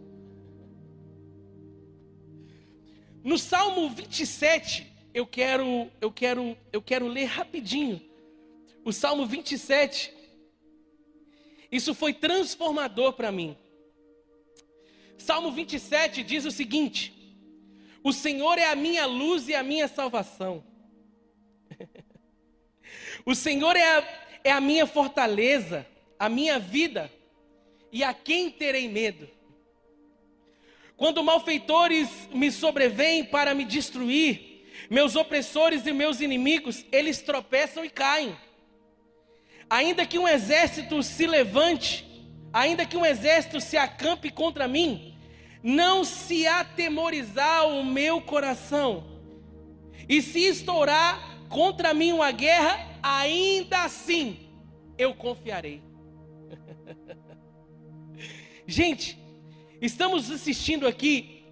No 3.23 3.37
Salmo 3.37 3.87
27, 3.89 4.91
eu 5.13 5.27
quero 5.27 5.91
eu 6.01 6.11
quero 6.11 6.57
eu 6.73 6.81
quero 6.81 7.07
ler 7.07 7.25
rapidinho. 7.25 8.01
O 8.83 8.91
Salmo 8.91 9.27
27 9.27 10.11
Isso 11.71 11.93
foi 11.93 12.13
transformador 12.13 13.13
para 13.13 13.31
mim. 13.31 13.55
Salmo 15.17 15.51
27 15.51 16.23
diz 16.23 16.45
o 16.45 16.51
seguinte: 16.51 17.13
O 18.03 18.11
Senhor 18.11 18.57
é 18.57 18.71
a 18.71 18.75
minha 18.75 19.05
luz 19.05 19.47
e 19.47 19.53
a 19.53 19.61
minha 19.61 19.87
salvação. 19.87 20.70
O 23.25 23.35
Senhor 23.35 23.75
é 23.75 23.97
a, 23.97 24.03
é 24.43 24.51
a 24.51 24.61
minha 24.61 24.85
fortaleza, 24.85 25.85
a 26.17 26.27
minha 26.27 26.57
vida, 26.59 27.11
e 27.91 28.03
a 28.03 28.13
quem 28.13 28.49
terei 28.49 28.87
medo? 28.87 29.29
Quando 30.95 31.23
malfeitores 31.23 32.09
me 32.33 32.51
sobrevêm 32.51 33.23
para 33.23 33.53
me 33.53 33.65
destruir, 33.65 34.65
meus 34.89 35.15
opressores 35.15 35.85
e 35.85 35.91
meus 35.91 36.21
inimigos, 36.21 36.85
eles 36.91 37.21
tropeçam 37.21 37.83
e 37.83 37.89
caem. 37.89 38.35
Ainda 39.69 40.05
que 40.05 40.19
um 40.19 40.27
exército 40.27 41.01
se 41.01 41.25
levante, 41.25 42.05
ainda 42.53 42.85
que 42.85 42.97
um 42.97 43.05
exército 43.05 43.59
se 43.59 43.77
acampe 43.77 44.29
contra 44.29 44.67
mim, 44.67 45.17
não 45.63 46.03
se 46.03 46.45
atemorizar 46.45 47.67
o 47.67 47.83
meu 47.83 48.21
coração. 48.21 49.19
E 50.09 50.21
se 50.21 50.39
estourar 50.39 51.30
contra 51.51 51.93
mim 51.93 52.13
uma 52.13 52.31
guerra, 52.31 52.79
ainda 53.03 53.83
assim 53.83 54.39
eu 54.97 55.13
confiarei. 55.13 55.83
Gente, 58.65 59.19
estamos 59.81 60.31
assistindo 60.31 60.87
aqui 60.87 61.43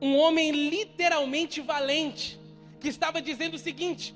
um 0.00 0.16
homem 0.16 0.50
literalmente 0.50 1.60
valente, 1.60 2.38
que 2.80 2.88
estava 2.88 3.22
dizendo 3.22 3.54
o 3.54 3.58
seguinte: 3.58 4.14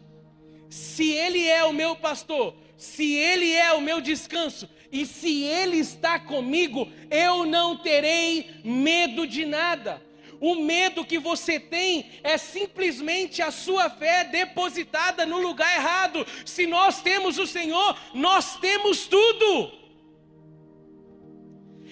se 0.68 1.12
ele 1.12 1.46
é 1.46 1.64
o 1.64 1.72
meu 1.72 1.94
pastor, 1.94 2.54
se 2.76 3.14
ele 3.14 3.52
é 3.52 3.72
o 3.72 3.80
meu 3.80 4.00
descanso, 4.00 4.68
e 4.90 5.06
se 5.06 5.44
ele 5.44 5.76
está 5.76 6.18
comigo, 6.18 6.90
eu 7.10 7.46
não 7.46 7.76
terei 7.76 8.50
medo 8.64 9.26
de 9.26 9.46
nada. 9.46 10.02
O 10.42 10.56
medo 10.56 11.04
que 11.04 11.20
você 11.20 11.60
tem 11.60 12.10
é 12.20 12.36
simplesmente 12.36 13.40
a 13.40 13.52
sua 13.52 13.88
fé 13.88 14.24
depositada 14.24 15.24
no 15.24 15.40
lugar 15.40 15.72
errado. 15.76 16.26
Se 16.44 16.66
nós 16.66 17.00
temos 17.00 17.38
o 17.38 17.46
Senhor, 17.46 17.96
nós 18.12 18.58
temos 18.58 19.06
tudo. 19.06 19.70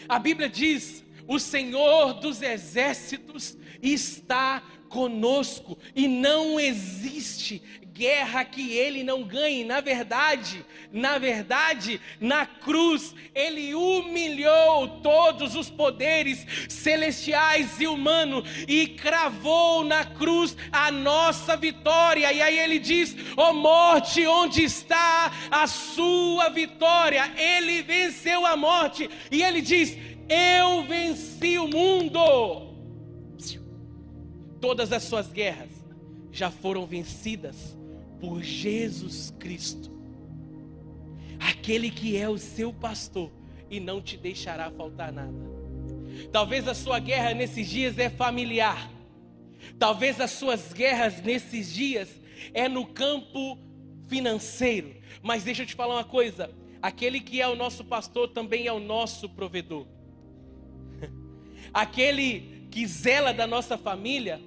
A 0.09 0.19
Bíblia 0.19 0.49
diz: 0.49 1.05
o 1.29 1.39
Senhor 1.39 2.15
dos 2.15 2.43
exércitos 2.43 3.57
está 3.81 4.61
conosco 4.89 5.79
e 5.95 6.09
não 6.09 6.59
existe 6.59 7.63
guerra 7.93 8.45
que 8.45 8.73
ele 8.73 9.03
não 9.03 9.23
ganhe. 9.23 9.65
Na 9.65 9.81
verdade, 9.81 10.65
na 10.93 11.19
verdade, 11.19 12.01
na 12.21 12.47
cruz, 12.47 13.15
ele 13.35 13.75
humilhou 13.75 15.01
todos 15.01 15.55
os 15.55 15.69
poderes 15.71 16.47
celestiais 16.69 17.81
e 17.81 17.87
humanos 17.87 18.49
e 18.67 18.89
cravou 18.89 19.85
na 19.85 20.05
cruz 20.05 20.57
a 20.73 20.91
nossa 20.91 21.57
vitória. 21.57 22.33
E 22.33 22.41
aí 22.41 22.59
ele 22.59 22.79
diz: 22.79 23.15
Ó 23.37 23.51
oh 23.51 23.53
morte, 23.53 24.27
onde 24.27 24.63
está 24.63 25.33
a 25.51 25.67
sua 25.67 26.49
vitória? 26.49 27.33
Ele 27.37 27.83
venceu 27.83 28.47
a 28.47 28.57
morte. 28.57 29.09
E 29.31 29.43
ele 29.43 29.61
diz: 29.61 29.97
Eu 30.29 30.83
venci 30.85 31.59
o 31.59 31.69
mundo. 31.69 32.71
Todas 34.61 34.93
as 34.93 35.05
suas 35.05 35.33
guerras 35.33 35.71
já 36.31 36.51
foram 36.51 36.87
vencidas 36.87 37.80
por 38.21 38.43
Jesus 38.43 39.33
Cristo, 39.39 39.91
aquele 41.39 41.91
que 41.91 42.17
é 42.17 42.29
o 42.29 42.39
seu 42.39 42.73
pastor 42.73 43.31
e 43.71 43.81
não 43.81 44.01
te 44.01 44.17
deixará 44.17 44.71
faltar 44.71 45.13
nada. 45.13 45.51
Talvez 46.31 46.69
a 46.69 46.75
sua 46.75 46.99
guerra 46.99 47.33
nesses 47.35 47.69
dias 47.69 47.99
é 47.99 48.11
familiar. 48.11 48.91
Talvez 49.79 50.21
as 50.21 50.33
suas 50.33 50.73
guerras 50.73 51.23
nesses 51.23 51.73
dias 51.73 52.09
é 52.53 52.69
no 52.69 52.87
campo 52.87 53.59
financeiro. 54.09 54.95
Mas 55.23 55.45
deixa 55.45 55.63
eu 55.63 55.67
te 55.67 55.75
falar 55.75 55.95
uma 55.95 56.05
coisa: 56.05 56.51
Aquele 56.83 57.21
que 57.21 57.41
é 57.41 57.49
o 57.49 57.55
nosso 57.55 57.85
pastor 57.85 58.29
também 58.29 58.67
é 58.67 58.73
o 58.73 58.81
nosso 58.81 59.29
provedor. 59.29 59.87
Aquele 61.75 62.67
que 62.71 62.87
zela 62.87 63.35
da 63.35 63.47
nossa 63.47 63.77
família, 63.77 64.41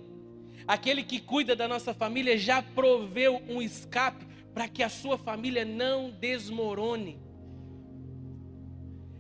aquele 0.68 1.04
que 1.04 1.20
cuida 1.20 1.56
da 1.56 1.68
nossa 1.68 1.94
família 1.94 2.38
já 2.38 2.62
proveu 2.62 3.42
um 3.48 3.62
escape 3.62 4.26
para 4.54 4.68
que 4.68 4.84
a 4.84 4.90
sua 4.90 5.18
família 5.18 5.66
não 5.66 6.12
desmorone. 6.12 7.20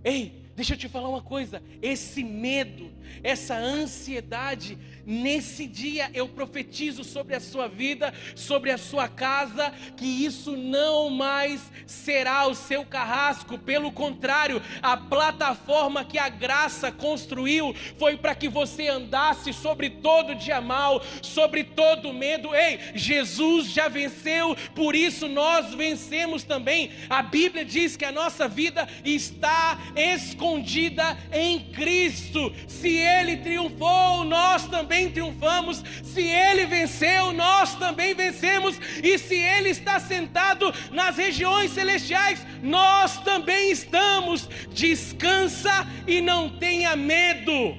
Ei, 0.03 0.51
deixa 0.55 0.73
eu 0.73 0.77
te 0.77 0.89
falar 0.89 1.09
uma 1.09 1.21
coisa: 1.21 1.62
esse 1.81 2.23
medo, 2.23 2.91
essa 3.23 3.55
ansiedade, 3.55 4.77
Nesse 5.05 5.67
dia 5.67 6.10
eu 6.13 6.29
profetizo 6.29 7.03
sobre 7.03 7.36
a 7.36 7.39
sua 7.39 7.67
vida, 7.67 8.13
sobre 8.36 8.72
a 8.72 8.77
sua 8.77 9.07
casa, 9.07 9.74
que 9.98 10.05
isso 10.05 10.55
não 10.55 11.10
mais 11.10 11.62
será 11.86 12.48
o 12.48 12.55
seu 12.55 12.86
carrasco, 12.86 13.57
pelo 13.57 13.91
contrário, 13.91 14.62
a 14.81 14.95
plataforma 14.95 16.05
que 16.05 16.17
a 16.17 16.29
graça 16.29 16.89
construiu 16.89 17.75
foi 17.98 18.15
para 18.15 18.33
que 18.33 18.48
você 18.48 18.88
andasse 18.88 19.51
sobre 19.51 19.89
todo 19.89 20.36
dia 20.36 20.62
mal, 20.62 21.03
sobre 21.22 21.65
todo 21.65 22.13
medo. 22.13 22.55
Ei, 22.55 22.79
Jesus 22.95 23.72
já 23.72 23.89
venceu, 23.89 24.55
por 24.74 24.95
isso 24.95 25.27
nós 25.27 25.74
vencemos 25.74 26.43
também. 26.43 26.91
A 27.10 27.22
Bíblia 27.22 27.65
diz 27.65 27.98
que 27.98 28.05
a 28.05 28.12
nossa 28.12 28.48
vida 28.48 28.88
está 29.03 29.77
escondida 29.98 31.17
em 31.33 31.60
Cristo. 31.72 32.53
Se 32.67 32.88
ele 32.88 33.38
triunfou, 33.38 34.24
nós 34.24 34.65
também 34.67 34.92
também 34.93 35.09
triunfamos. 35.09 35.83
Se 36.03 36.21
ele 36.21 36.67
venceu, 36.67 37.33
nós 37.33 37.75
também 37.75 38.13
vencemos. 38.13 38.79
E 39.03 39.17
se 39.17 39.35
ele 39.35 39.69
está 39.69 40.00
sentado 40.00 40.71
nas 40.91 41.17
regiões 41.17 41.71
celestiais, 41.71 42.45
nós 42.62 43.17
também 43.21 43.71
estamos. 43.71 44.47
Descansa 44.71 45.88
e 46.07 46.21
não 46.21 46.47
tenha 46.47 46.95
medo. 46.95 47.75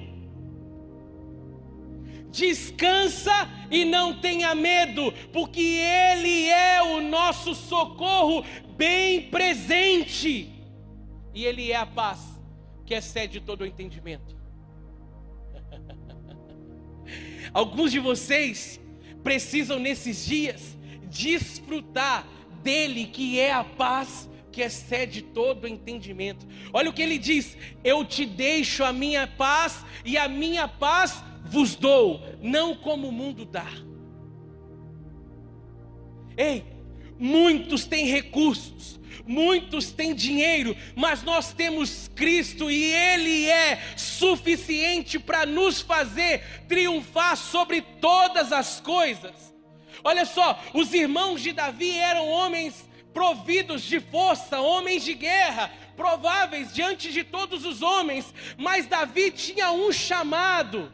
Descansa 2.31 3.49
e 3.71 3.85
não 3.85 4.19
tenha 4.19 4.53
medo, 4.53 5.13
porque 5.31 5.61
Ele 5.61 6.49
é 6.49 6.83
o 6.83 6.99
nosso 6.99 7.55
socorro 7.55 8.43
bem 8.75 9.29
presente, 9.29 10.51
e 11.33 11.45
Ele 11.45 11.71
é 11.71 11.77
a 11.77 11.85
paz 11.85 12.19
que 12.85 12.93
excede 12.93 13.39
todo 13.39 13.61
o 13.61 13.65
entendimento. 13.65 14.34
Alguns 17.55 17.89
de 17.89 17.99
vocês 17.99 18.81
precisam 19.23 19.79
nesses 19.79 20.25
dias 20.25 20.77
desfrutar 21.09 22.27
dele, 22.61 23.05
que 23.05 23.39
é 23.39 23.53
a 23.53 23.63
paz 23.63 24.29
que 24.51 24.61
excede 24.61 25.21
todo 25.21 25.65
entendimento. 25.65 26.45
Olha 26.73 26.89
o 26.89 26.93
que 26.93 27.01
ele 27.01 27.17
diz: 27.17 27.57
Eu 27.81 28.03
te 28.03 28.25
deixo 28.25 28.83
a 28.83 28.91
minha 28.91 29.25
paz 29.25 29.85
e 30.03 30.17
a 30.17 30.27
minha 30.27 30.67
paz 30.67 31.23
vos 31.45 31.75
dou, 31.75 32.21
não 32.41 32.75
como 32.75 33.07
o 33.07 33.11
mundo 33.13 33.45
dá. 33.45 33.71
Ei, 36.35 36.65
muitos 37.17 37.85
têm 37.85 38.07
recursos, 38.07 38.99
muitos 39.25 39.93
têm 39.93 40.13
dinheiro, 40.13 40.75
mas 40.93 41.23
nós 41.23 41.53
temos 41.53 42.09
Cristo 42.13 42.69
e 42.69 42.83
Ele 42.83 43.45
é 43.45 43.81
suficiente 44.17 45.19
para 45.19 45.45
nos 45.45 45.81
fazer 45.81 46.43
triunfar 46.67 47.35
sobre 47.37 47.81
todas 47.81 48.51
as 48.51 48.79
coisas. 48.79 49.53
Olha 50.03 50.25
só, 50.25 50.59
os 50.73 50.93
irmãos 50.93 51.41
de 51.41 51.51
Davi 51.51 51.97
eram 51.97 52.27
homens 52.27 52.87
providos 53.13 53.81
de 53.83 53.99
força, 53.99 54.59
homens 54.59 55.03
de 55.03 55.13
guerra, 55.13 55.71
prováveis 55.95 56.73
diante 56.73 57.11
de 57.11 57.23
todos 57.23 57.65
os 57.65 57.81
homens, 57.81 58.33
mas 58.57 58.87
Davi 58.87 59.31
tinha 59.31 59.71
um 59.71 59.91
chamado. 59.91 60.91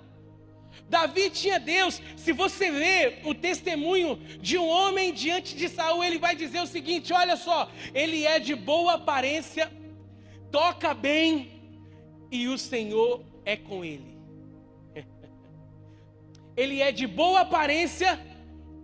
Davi 0.87 1.29
tinha 1.29 1.59
Deus. 1.59 2.01
Se 2.15 2.31
você 2.31 2.69
vê 2.69 3.19
o 3.23 3.33
testemunho 3.33 4.17
de 4.39 4.57
um 4.57 4.67
homem 4.67 5.13
diante 5.13 5.55
de 5.55 5.67
Saul, 5.69 6.03
ele 6.03 6.19
vai 6.19 6.35
dizer 6.35 6.61
o 6.61 6.67
seguinte: 6.67 7.13
olha 7.13 7.37
só, 7.37 7.71
ele 7.93 8.25
é 8.25 8.39
de 8.39 8.53
boa 8.53 8.93
aparência, 8.93 9.71
toca 10.51 10.93
bem, 10.93 11.60
e 12.31 12.47
o 12.47 12.57
Senhor 12.57 13.23
é 13.45 13.55
com 13.55 13.83
ele. 13.85 14.17
Ele 16.55 16.81
é 16.81 16.91
de 16.91 17.05
boa 17.05 17.41
aparência, 17.41 18.19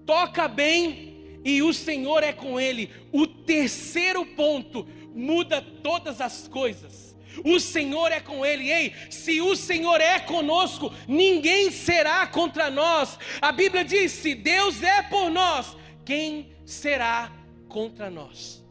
toca 0.06 0.48
bem, 0.48 1.40
e 1.44 1.62
o 1.62 1.74
Senhor 1.74 2.24
é 2.24 2.34
com 2.34 2.60
ele. 2.60 2.90
O 3.12 3.26
terceiro 3.26 4.26
ponto 4.26 4.88
muda 5.14 5.62
todas 5.62 6.20
as 6.20 6.48
coisas 6.48 7.08
o 7.44 7.60
Senhor 7.60 8.12
é 8.12 8.20
com 8.20 8.46
ele. 8.46 8.72
Ei, 8.72 8.94
se 9.10 9.42
o 9.42 9.56
Senhor 9.56 10.00
é 10.02 10.20
conosco, 10.20 10.94
ninguém 11.08 11.72
será 11.72 12.26
contra 12.28 12.70
nós. 12.70 13.18
A 13.42 13.52
Bíblia 13.52 13.84
diz: 13.84 14.12
se 14.12 14.36
Deus 14.36 14.82
é 14.84 15.02
por 15.04 15.30
nós, 15.30 15.76
quem 16.06 16.52
será 16.66 17.32
contra 17.68 18.10
nós? 18.10 18.66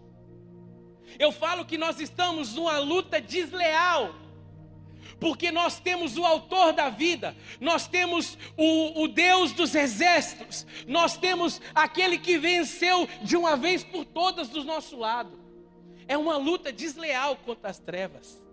Eu 1.18 1.32
falo 1.32 1.64
que 1.64 1.78
nós 1.78 2.00
estamos 2.00 2.54
numa 2.54 2.78
luta 2.78 3.20
desleal 3.20 4.14
porque 5.18 5.50
nós 5.50 5.80
temos 5.80 6.16
o 6.16 6.24
autor 6.24 6.72
da 6.72 6.88
vida, 6.88 7.34
nós 7.60 7.86
temos 7.86 8.36
o, 8.56 9.02
o, 9.02 9.08
Deus 9.08 9.52
dos 9.52 9.74
exércitos, 9.74 10.66
nós 10.86 11.16
temos 11.16 11.60
aquele 11.74 12.18
que 12.18 12.38
venceu 12.38 13.08
de 13.22 13.36
uma 13.36 13.56
vez 13.56 13.82
por 13.82 14.04
todas 14.04 14.48
do 14.48 14.64
nosso 14.64 14.96
lado. 14.96 15.38
É 16.06 16.16
uma 16.16 16.36
luta 16.36 16.72
desleal 16.72 17.36
contra 17.36 17.70
as 17.70 17.78
trevas. 17.78 18.45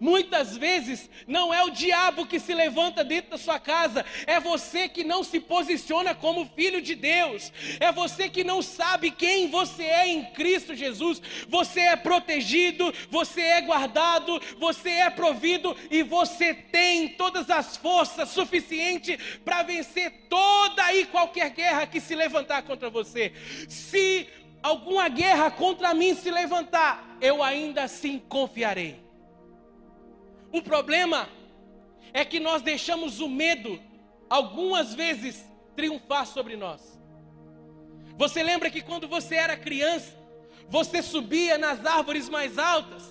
Muitas 0.00 0.56
vezes 0.56 1.08
não 1.26 1.52
é 1.52 1.62
o 1.64 1.70
diabo 1.70 2.26
que 2.26 2.38
se 2.38 2.54
levanta 2.54 3.02
dentro 3.04 3.32
da 3.32 3.38
sua 3.38 3.58
casa, 3.58 4.04
é 4.26 4.38
você 4.38 4.88
que 4.88 5.04
não 5.04 5.24
se 5.24 5.40
posiciona 5.40 6.14
como 6.14 6.50
filho 6.54 6.80
de 6.80 6.94
Deus, 6.94 7.52
é 7.80 7.90
você 7.90 8.28
que 8.28 8.44
não 8.44 8.62
sabe 8.62 9.10
quem 9.10 9.50
você 9.50 9.82
é 9.84 10.08
em 10.08 10.24
Cristo 10.26 10.74
Jesus. 10.74 11.20
Você 11.48 11.80
é 11.80 11.96
protegido, 11.96 12.92
você 13.10 13.40
é 13.40 13.60
guardado, 13.60 14.40
você 14.58 14.90
é 14.90 15.10
provido 15.10 15.76
e 15.90 16.02
você 16.02 16.54
tem 16.54 17.08
todas 17.08 17.50
as 17.50 17.76
forças 17.76 18.28
suficientes 18.30 19.18
para 19.44 19.62
vencer 19.62 20.26
toda 20.28 20.92
e 20.94 21.06
qualquer 21.06 21.50
guerra 21.50 21.86
que 21.86 22.00
se 22.00 22.14
levantar 22.14 22.62
contra 22.62 22.90
você. 22.90 23.32
Se 23.68 24.26
alguma 24.62 25.08
guerra 25.08 25.50
contra 25.50 25.94
mim 25.94 26.14
se 26.14 26.30
levantar, 26.30 27.16
eu 27.20 27.42
ainda 27.42 27.84
assim 27.84 28.18
confiarei. 28.28 29.07
O 30.52 30.62
problema 30.62 31.28
é 32.12 32.24
que 32.24 32.40
nós 32.40 32.62
deixamos 32.62 33.20
o 33.20 33.28
medo, 33.28 33.80
algumas 34.28 34.94
vezes, 34.94 35.44
triunfar 35.76 36.26
sobre 36.26 36.56
nós. 36.56 36.98
Você 38.16 38.42
lembra 38.42 38.70
que 38.70 38.82
quando 38.82 39.06
você 39.06 39.36
era 39.36 39.56
criança, 39.56 40.16
você 40.68 41.02
subia 41.02 41.56
nas 41.56 41.84
árvores 41.84 42.28
mais 42.28 42.58
altas, 42.58 43.04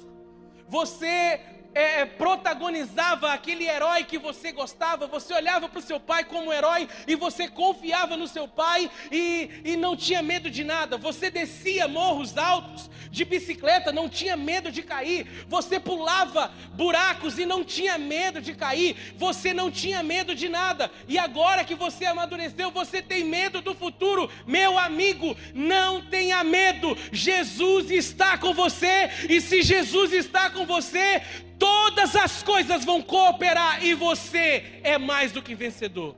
você 0.67 1.39
é, 1.78 2.02
é, 2.02 2.06
protagonizava 2.06 3.32
aquele 3.32 3.68
herói 3.68 4.04
que 4.04 4.18
você 4.18 4.52
gostava, 4.52 5.06
você 5.06 5.32
olhava 5.32 5.70
para 5.70 5.78
o 5.78 5.82
seu 5.82 6.00
pai 6.00 6.24
como 6.24 6.52
herói 6.52 6.90
e 7.06 7.16
você 7.16 7.48
confiava 7.48 8.18
no 8.18 8.28
seu 8.28 8.48
pai 8.48 8.90
e, 9.12 9.62
e 9.63 9.78
não 9.78 9.96
tinha 9.96 10.24
medo 10.24 10.50
de 10.50 10.63
nada. 10.63 10.98
Você 10.98 11.30
descia 11.30 11.88
morros 11.88 12.36
altos 12.36 12.90
de 13.12 13.24
bicicleta, 13.24 13.92
não 13.92 14.10
tinha 14.10 14.36
medo 14.36 14.72
de 14.72 14.82
cair. 14.82 15.46
Você 15.48 15.80
pulava 15.80 16.52
buracos 16.74 17.38
e 17.38 17.46
não 17.46 17.63
tinha 17.63 17.98
medo 17.98 18.42
de 18.42 18.54
cair. 18.54 19.13
Você 19.16 19.54
não 19.54 19.70
tinha 19.70 20.02
medo 20.02 20.34
de 20.34 20.50
nada. 20.50 20.90
E 21.08 21.18
agora 21.18 21.63
que 21.63 21.76
você 21.76 22.06
amadureceu, 22.06 22.72
você 22.72 23.02
tem 23.04 23.24
medo 23.24 23.62
do 23.62 23.76
futuro. 23.76 24.30
Meu 24.48 24.80
amigo, 24.80 25.38
não 25.54 26.02
tenha 26.02 26.44
medo. 26.44 26.98
Jesus 27.12 27.92
está 27.92 28.38
com 28.38 28.54
você 28.54 29.10
e 29.30 29.40
se 29.40 29.62
Jesus 29.62 30.12
está 30.12 30.50
com 30.50 30.66
você, 30.66 31.22
todas 31.58 32.15
as 32.15 32.43
coisas 32.43 32.86
vão 32.86 33.02
cooperar 33.02 33.84
e 33.84 33.93
você 33.93 34.82
é 34.84 34.98
mais 34.98 35.32
do 35.32 35.41
que 35.41 35.56
vencedor. 35.56 36.15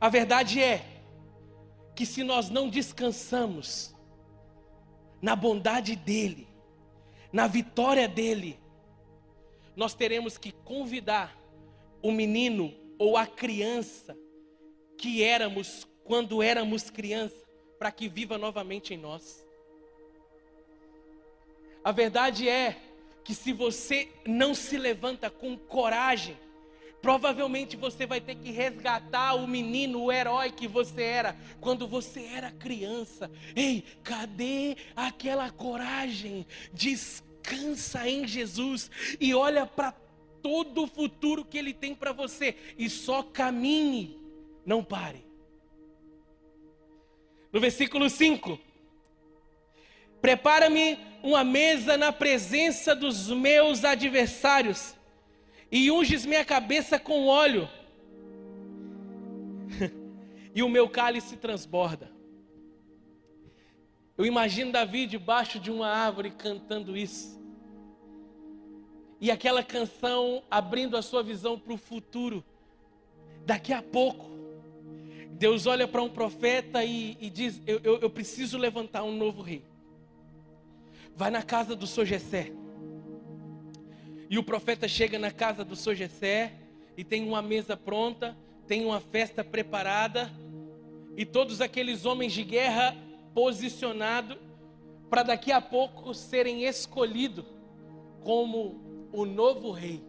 A 0.00 0.08
verdade 0.08 0.62
é 0.62 0.84
que 1.94 2.04
se 2.04 2.22
nós 2.22 2.50
não 2.50 2.68
descansamos 2.68 3.94
na 5.22 5.34
bondade 5.34 5.96
dEle, 5.96 6.46
na 7.32 7.46
vitória 7.46 8.06
dEle, 8.06 8.58
nós 9.74 9.94
teremos 9.94 10.36
que 10.36 10.52
convidar 10.52 11.36
o 12.02 12.12
menino 12.12 12.74
ou 12.98 13.16
a 13.16 13.26
criança 13.26 14.16
que 14.98 15.22
éramos 15.22 15.86
quando 16.04 16.42
éramos 16.42 16.88
criança, 16.88 17.36
para 17.78 17.90
que 17.90 18.08
viva 18.08 18.38
novamente 18.38 18.94
em 18.94 18.96
nós. 18.96 19.45
A 21.86 21.92
verdade 21.92 22.48
é 22.48 22.76
que 23.22 23.32
se 23.32 23.52
você 23.52 24.08
não 24.26 24.56
se 24.56 24.76
levanta 24.76 25.30
com 25.30 25.56
coragem, 25.56 26.36
Provavelmente 27.00 27.76
você 27.76 28.04
vai 28.04 28.20
ter 28.20 28.34
que 28.34 28.50
resgatar 28.50 29.34
o 29.34 29.46
menino, 29.46 30.02
o 30.02 30.10
herói 30.10 30.50
que 30.50 30.66
você 30.66 31.02
era 31.02 31.36
quando 31.60 31.86
você 31.86 32.22
era 32.24 32.50
criança. 32.50 33.30
Ei, 33.54 33.84
cadê 34.02 34.76
aquela 34.96 35.48
coragem? 35.48 36.44
Descansa 36.72 38.08
em 38.08 38.26
Jesus 38.26 38.90
e 39.20 39.32
olha 39.34 39.64
para 39.64 39.92
todo 40.42 40.82
o 40.82 40.86
futuro 40.88 41.44
que 41.44 41.58
Ele 41.58 41.72
tem 41.72 41.94
para 41.94 42.10
você 42.10 42.56
e 42.76 42.90
só 42.90 43.22
caminhe, 43.22 44.18
não 44.64 44.82
pare. 44.82 45.24
No 47.52 47.60
versículo 47.60 48.10
5: 48.10 48.58
Prepara-me 50.20 50.98
uma 51.26 51.42
mesa 51.42 51.96
na 51.96 52.12
presença 52.12 52.94
dos 52.94 53.28
meus 53.28 53.84
adversários 53.84 54.94
e 55.72 55.90
unges 55.90 56.24
minha 56.24 56.44
cabeça 56.44 57.00
com 57.00 57.26
óleo, 57.26 57.68
e 60.54 60.62
o 60.62 60.68
meu 60.68 60.88
cálice 60.88 61.36
transborda. 61.36 62.12
Eu 64.16 64.24
imagino 64.24 64.70
Davi 64.70 65.04
debaixo 65.04 65.58
de 65.58 65.68
uma 65.68 65.88
árvore 65.88 66.30
cantando 66.30 66.96
isso. 66.96 67.36
E 69.20 69.28
aquela 69.28 69.64
canção 69.64 70.44
abrindo 70.48 70.96
a 70.96 71.02
sua 71.02 71.24
visão 71.24 71.58
para 71.58 71.72
o 71.72 71.76
futuro. 71.76 72.44
Daqui 73.44 73.72
a 73.72 73.82
pouco, 73.82 74.30
Deus 75.32 75.66
olha 75.66 75.88
para 75.88 76.02
um 76.02 76.08
profeta 76.08 76.84
e, 76.84 77.16
e 77.20 77.28
diz: 77.28 77.60
eu, 77.66 77.80
eu, 77.82 77.98
eu, 77.98 78.10
preciso 78.10 78.56
levantar 78.56 79.02
um 79.02 79.16
novo 79.16 79.42
rei. 79.42 79.64
Vai 81.16 81.30
na 81.30 81.42
casa 81.42 81.74
do 81.74 81.86
Sogessé. 81.86 82.52
E 84.28 84.38
o 84.38 84.42
profeta 84.42 84.86
chega 84.86 85.18
na 85.18 85.30
casa 85.30 85.64
do 85.64 85.74
Sogessé 85.74 86.52
e 86.94 87.02
tem 87.02 87.26
uma 87.26 87.40
mesa 87.40 87.74
pronta, 87.74 88.36
tem 88.66 88.84
uma 88.84 89.00
festa 89.00 89.42
preparada 89.42 90.30
e 91.16 91.24
todos 91.24 91.62
aqueles 91.62 92.04
homens 92.04 92.34
de 92.34 92.44
guerra 92.44 92.94
posicionados 93.32 94.36
para 95.08 95.22
daqui 95.22 95.52
a 95.52 95.60
pouco 95.60 96.12
serem 96.12 96.64
escolhidos 96.64 97.46
como 98.22 99.08
o 99.10 99.24
novo 99.24 99.70
rei. 99.70 100.04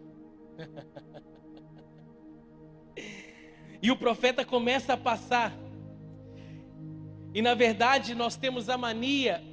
e 3.80 3.90
o 3.90 3.96
profeta 3.96 4.44
começa 4.44 4.92
a 4.92 4.96
passar. 4.98 5.56
E 7.32 7.40
na 7.40 7.54
verdade 7.54 8.14
nós 8.14 8.36
temos 8.36 8.68
a 8.68 8.76
mania 8.76 9.47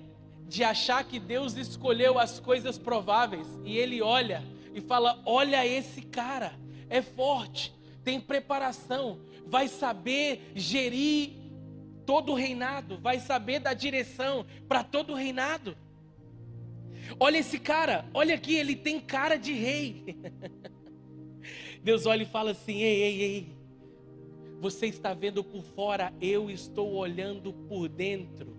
de 0.48 0.64
achar 0.64 1.04
que 1.04 1.20
Deus 1.20 1.56
escolheu 1.56 2.20
as 2.20 2.40
coisas 2.40 2.78
prováveis 2.78 3.48
e 3.64 3.78
ele 3.78 4.02
olha 4.02 4.44
e 4.74 4.82
fala: 4.82 5.22
Olha 5.26 5.66
esse 5.66 6.02
cara, 6.02 6.54
é 6.90 7.02
forte, 7.02 7.74
tem 8.04 8.20
preparação, 8.20 9.20
vai 9.48 9.68
saber 9.68 10.52
gerir 10.56 11.32
todo 12.06 12.32
o 12.32 12.36
reinado, 12.36 13.00
vai 13.00 13.20
saber 13.20 13.60
dar 13.60 13.74
direção 13.74 14.46
para 14.68 14.84
todo 14.84 15.14
o 15.14 15.16
reinado. 15.16 15.76
Olha 17.20 17.38
esse 17.38 17.60
cara, 17.60 18.06
olha 18.14 18.36
aqui, 18.36 18.56
ele 18.56 18.76
tem 18.76 19.00
cara 19.00 19.38
de 19.38 19.54
rei. 19.54 20.18
Deus 21.84 22.06
olha 22.06 22.24
e 22.24 22.26
fala 22.26 22.52
assim: 22.52 22.82
Ei, 22.82 23.02
ei, 23.02 23.22
ei, 23.22 23.56
você 24.60 24.88
está 24.88 25.14
vendo 25.14 25.44
por 25.44 25.64
fora, 25.64 26.14
eu 26.22 26.50
estou 26.50 26.94
olhando 26.94 27.54
por 27.54 27.88
dentro. 27.88 28.55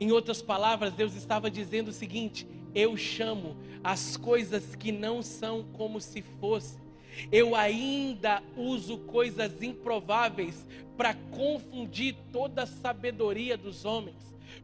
Em 0.00 0.10
outras 0.10 0.42
palavras, 0.42 0.92
Deus 0.92 1.14
estava 1.14 1.50
dizendo 1.50 1.88
o 1.88 1.92
seguinte: 1.92 2.46
eu 2.74 2.96
chamo 2.96 3.56
as 3.82 4.16
coisas 4.16 4.74
que 4.74 4.90
não 4.90 5.22
são 5.22 5.64
como 5.72 6.00
se 6.00 6.22
fossem. 6.40 6.82
Eu 7.30 7.54
ainda 7.54 8.42
uso 8.56 8.98
coisas 8.98 9.62
improváveis 9.62 10.66
para 10.96 11.14
confundir 11.14 12.16
toda 12.32 12.64
a 12.64 12.66
sabedoria 12.66 13.56
dos 13.56 13.84
homens, 13.84 14.16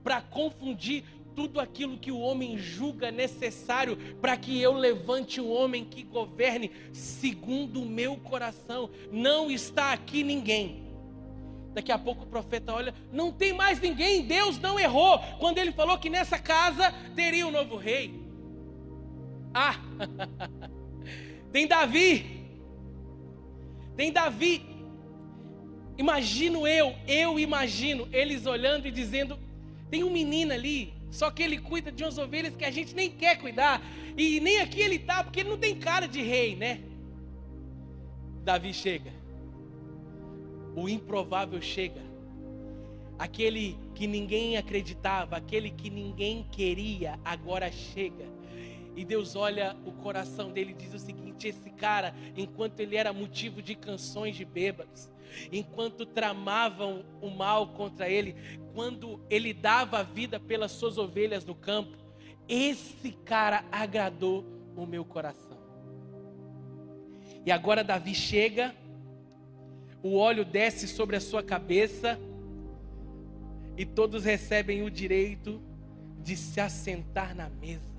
para 0.02 0.20
confundir 0.20 1.04
tudo 1.36 1.60
aquilo 1.60 1.96
que 1.96 2.10
o 2.10 2.18
homem 2.18 2.58
julga 2.58 3.12
necessário 3.12 3.96
para 4.20 4.36
que 4.36 4.60
eu 4.60 4.72
levante 4.72 5.40
um 5.40 5.50
homem 5.50 5.84
que 5.84 6.02
governe 6.02 6.72
segundo 6.92 7.82
o 7.82 7.86
meu 7.86 8.16
coração. 8.16 8.90
Não 9.12 9.48
está 9.48 9.92
aqui 9.92 10.24
ninguém 10.24 10.79
Daqui 11.72 11.92
a 11.92 11.98
pouco 11.98 12.24
o 12.24 12.26
profeta 12.26 12.72
olha, 12.72 12.94
não 13.12 13.30
tem 13.30 13.52
mais 13.52 13.80
ninguém, 13.80 14.24
Deus 14.24 14.58
não 14.58 14.78
errou 14.78 15.20
quando 15.38 15.58
ele 15.58 15.70
falou 15.70 15.98
que 15.98 16.10
nessa 16.10 16.38
casa 16.38 16.92
teria 17.14 17.46
um 17.46 17.50
novo 17.50 17.76
rei. 17.76 18.12
Ah, 19.54 19.76
tem 21.52 21.66
Davi, 21.66 22.48
tem 23.96 24.12
Davi. 24.12 24.68
Imagino 25.96 26.66
eu, 26.66 26.94
eu 27.06 27.38
imagino 27.38 28.08
eles 28.12 28.46
olhando 28.46 28.88
e 28.88 28.90
dizendo: 28.90 29.38
tem 29.90 30.02
um 30.02 30.10
menino 30.10 30.52
ali, 30.52 30.92
só 31.10 31.30
que 31.30 31.42
ele 31.42 31.58
cuida 31.58 31.92
de 31.92 32.02
umas 32.02 32.18
ovelhas 32.18 32.56
que 32.56 32.64
a 32.64 32.70
gente 32.70 32.96
nem 32.96 33.10
quer 33.10 33.38
cuidar, 33.38 33.80
e 34.16 34.40
nem 34.40 34.60
aqui 34.60 34.80
ele 34.80 34.96
está, 34.96 35.22
porque 35.22 35.40
ele 35.40 35.50
não 35.50 35.58
tem 35.58 35.76
cara 35.76 36.08
de 36.08 36.20
rei, 36.20 36.56
né? 36.56 36.80
Davi 38.42 38.72
chega 38.74 39.20
o 40.74 40.88
improvável 40.88 41.60
chega. 41.60 42.00
Aquele 43.18 43.78
que 43.94 44.06
ninguém 44.06 44.56
acreditava, 44.56 45.36
aquele 45.36 45.70
que 45.70 45.90
ninguém 45.90 46.46
queria, 46.50 47.18
agora 47.24 47.70
chega. 47.70 48.24
E 48.96 49.04
Deus 49.04 49.36
olha 49.36 49.76
o 49.84 49.92
coração 49.92 50.50
dele 50.50 50.72
e 50.72 50.74
diz 50.74 50.94
o 50.94 50.98
seguinte: 50.98 51.48
esse 51.48 51.70
cara, 51.70 52.14
enquanto 52.36 52.80
ele 52.80 52.96
era 52.96 53.12
motivo 53.12 53.62
de 53.62 53.74
canções 53.74 54.36
de 54.36 54.44
bêbados, 54.44 55.10
enquanto 55.52 56.06
tramavam 56.06 57.04
o 57.20 57.30
mal 57.30 57.68
contra 57.68 58.08
ele, 58.08 58.34
quando 58.74 59.20
ele 59.28 59.52
dava 59.52 59.98
a 59.98 60.02
vida 60.02 60.40
pelas 60.40 60.72
suas 60.72 60.98
ovelhas 60.98 61.44
no 61.44 61.54
campo, 61.54 61.96
esse 62.48 63.12
cara 63.24 63.64
agradou 63.70 64.44
o 64.76 64.86
meu 64.86 65.04
coração. 65.04 65.58
E 67.44 67.50
agora 67.50 67.84
Davi 67.84 68.14
chega 68.14 68.74
o 70.02 70.16
óleo 70.16 70.44
desce 70.44 70.88
sobre 70.88 71.16
a 71.16 71.20
sua 71.20 71.42
cabeça 71.42 72.18
e 73.76 73.84
todos 73.84 74.24
recebem 74.24 74.82
o 74.82 74.90
direito 74.90 75.60
de 76.22 76.36
se 76.36 76.60
assentar 76.60 77.34
na 77.34 77.48
mesa. 77.48 77.89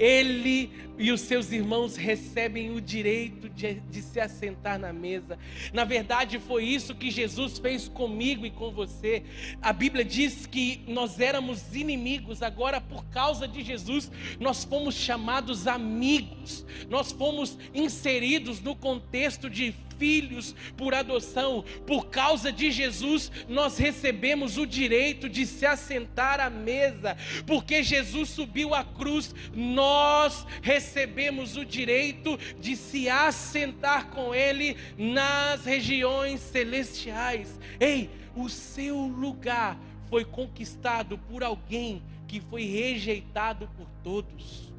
Ele 0.00 0.70
e 0.98 1.12
os 1.12 1.20
seus 1.20 1.52
irmãos 1.52 1.94
recebem 1.94 2.70
o 2.70 2.80
direito 2.80 3.50
de, 3.50 3.74
de, 3.74 4.00
se 4.00 4.18
assentar 4.18 4.78
na 4.78 4.94
mesa. 4.94 5.38
Na 5.74 5.84
verdade, 5.84 6.38
foi 6.38 6.64
isso 6.64 6.94
que 6.94 7.10
Jesus 7.10 7.58
fez 7.58 7.86
comigo 7.86 8.46
e 8.46 8.50
com 8.50 8.70
você. 8.70 9.22
A 9.60 9.74
Bíblia 9.74 10.02
diz 10.02 10.46
que 10.46 10.82
nós 10.88 11.20
éramos 11.20 11.76
inimigos, 11.76 12.42
agora, 12.42 12.80
por 12.80 13.04
causa 13.10 13.46
de 13.46 13.62
Jesus, 13.62 14.10
nós 14.38 14.64
fomos 14.64 14.94
chamados 14.94 15.66
amigos, 15.66 16.64
nós 16.88 17.12
fomos 17.12 17.58
inseridos 17.74 18.62
no 18.62 18.74
contexto 18.74 19.50
de 19.50 19.74
filhos 20.00 20.56
por 20.78 20.94
adoção. 20.94 21.62
Por 21.86 22.06
causa 22.06 22.50
de 22.50 22.70
Jesus, 22.70 23.30
nós 23.46 23.76
recebemos 23.76 24.56
o 24.56 24.66
direito 24.66 25.28
de 25.28 25.44
se 25.44 25.66
assentar 25.66 26.40
à 26.40 26.48
mesa, 26.48 27.18
porque 27.46 27.82
Jesus 27.82 28.30
subiu 28.30 28.74
à 28.74 28.82
cruz, 28.82 29.34
nós 29.54 30.46
recebemos 30.62 31.56
o 31.58 31.64
direito 31.64 32.38
de 32.58 32.74
se 32.74 33.10
assentar 33.10 34.06
com 34.06 34.34
Ele 34.34 34.74
nas 34.96 35.66
regiões 35.66 36.40
celestiais. 36.40 37.60
Ei, 37.78 38.08
o 38.34 38.48
seu 38.48 38.96
lugar 38.96 39.78
foi 40.08 40.24
conquistado 40.24 41.18
por 41.18 41.44
alguém 41.44 42.02
que 42.26 42.40
foi 42.40 42.64
rejeitado 42.64 43.68
por 43.76 43.86
todos. 44.02 44.72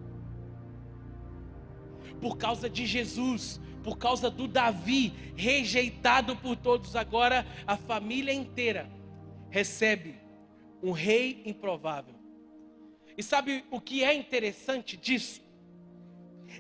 Por 2.20 2.38
causa 2.38 2.70
de 2.70 2.86
Jesus, 2.86 3.60
por 3.84 3.98
causa 3.98 4.30
do 4.30 4.48
Davi, 4.48 5.14
rejeitado 5.36 6.36
por 6.36 6.56
todos, 6.56 6.96
agora 6.96 7.46
a 7.66 7.76
família 7.76 8.34
inteira 8.34 8.90
recebe 9.50 10.16
um 10.82 10.92
rei 10.92 11.42
improvável. 11.46 12.16
E 13.18 13.24
sabe 13.24 13.64
o 13.70 13.80
que 13.80 14.04
é 14.04 14.14
interessante 14.14 14.96
disso? 14.96 15.42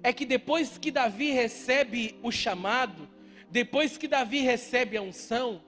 É 0.03 0.11
que 0.11 0.25
depois 0.25 0.77
que 0.77 0.91
Davi 0.91 1.31
recebe 1.31 2.19
o 2.21 2.31
chamado, 2.31 3.07
depois 3.49 3.97
que 3.97 4.07
Davi 4.07 4.39
recebe 4.39 4.97
a 4.97 5.01
unção, 5.01 5.61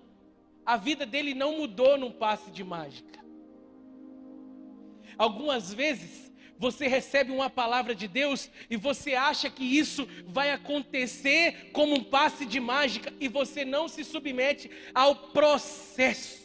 a 0.65 0.77
vida 0.77 1.05
dele 1.05 1.33
não 1.33 1.57
mudou 1.57 1.97
num 1.97 2.11
passe 2.11 2.49
de 2.51 2.63
mágica. 2.63 3.19
Algumas 5.17 5.73
vezes 5.73 6.31
você 6.63 6.87
recebe 6.87 7.29
uma 7.29 7.49
palavra 7.49 7.93
de 7.93 8.07
Deus 8.07 8.49
e 8.69 8.77
você 8.77 9.15
acha 9.15 9.49
que 9.49 9.65
isso 9.65 10.07
vai 10.25 10.49
acontecer 10.49 11.71
como 11.73 11.93
um 11.93 12.01
passe 12.01 12.45
de 12.45 12.57
mágica 12.57 13.13
e 13.19 13.27
você 13.27 13.65
não 13.65 13.89
se 13.89 14.01
submete 14.05 14.71
ao 14.95 15.13
processo. 15.13 16.41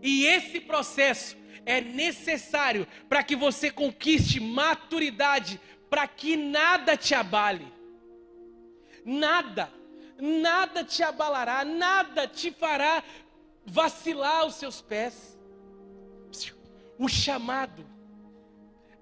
E 0.00 0.24
esse 0.24 0.60
processo 0.60 1.36
é 1.66 1.80
necessário 1.80 2.86
para 3.08 3.24
que 3.24 3.34
você 3.34 3.72
conquiste 3.72 4.38
maturidade, 4.38 5.60
para 5.90 6.06
que 6.06 6.36
nada 6.36 6.96
te 6.96 7.12
abale. 7.12 7.66
Nada, 9.04 9.68
nada 10.16 10.84
te 10.84 11.02
abalará, 11.02 11.64
nada 11.64 12.28
te 12.28 12.52
fará 12.52 13.02
vacilar 13.66 14.46
os 14.46 14.54
seus 14.54 14.80
pés. 14.80 15.34
O 16.98 17.08
chamado 17.08 17.84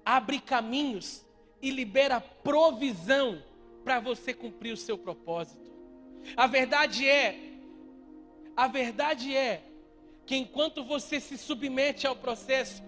abre 0.05 0.39
caminhos 0.39 1.25
e 1.61 1.69
libera 1.69 2.19
provisão 2.19 3.41
para 3.83 3.99
você 3.99 4.33
cumprir 4.33 4.73
o 4.73 4.77
seu 4.77 4.97
propósito. 4.97 5.71
A 6.35 6.47
verdade 6.47 7.07
é, 7.07 7.37
a 8.55 8.67
verdade 8.67 9.35
é 9.35 9.61
que 10.25 10.35
enquanto 10.35 10.83
você 10.83 11.19
se 11.19 11.37
submete 11.37 12.07
ao 12.07 12.15
processo, 12.15 12.81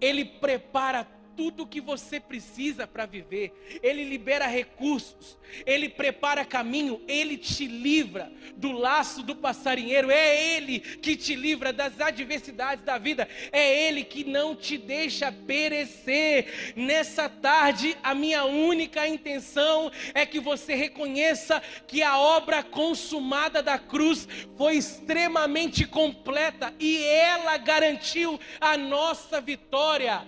ele 0.00 0.24
prepara 0.24 1.04
tudo 1.36 1.62
o 1.62 1.66
que 1.66 1.80
você 1.80 2.18
precisa 2.20 2.86
para 2.86 3.06
viver. 3.06 3.52
Ele 3.82 4.04
libera 4.04 4.46
recursos, 4.46 5.38
ele 5.66 5.88
prepara 5.88 6.44
caminho, 6.44 7.00
ele 7.06 7.36
te 7.36 7.66
livra 7.66 8.32
do 8.56 8.72
laço 8.72 9.22
do 9.22 9.36
passarinheiro. 9.36 10.10
É 10.10 10.56
ele 10.56 10.80
que 10.80 11.16
te 11.16 11.34
livra 11.34 11.72
das 11.72 12.00
adversidades 12.00 12.84
da 12.84 12.98
vida. 12.98 13.28
É 13.52 13.86
ele 13.86 14.04
que 14.04 14.24
não 14.24 14.54
te 14.54 14.76
deixa 14.76 15.30
perecer. 15.30 16.74
Nessa 16.76 17.28
tarde, 17.28 17.96
a 18.02 18.14
minha 18.14 18.44
única 18.44 19.06
intenção 19.06 19.90
é 20.14 20.26
que 20.26 20.40
você 20.40 20.74
reconheça 20.74 21.62
que 21.86 22.02
a 22.02 22.18
obra 22.18 22.62
consumada 22.62 23.62
da 23.62 23.78
cruz 23.78 24.28
foi 24.56 24.76
extremamente 24.76 25.86
completa 25.86 26.74
e 26.78 27.02
ela 27.04 27.56
garantiu 27.56 28.38
a 28.60 28.76
nossa 28.76 29.40
vitória. 29.40 30.22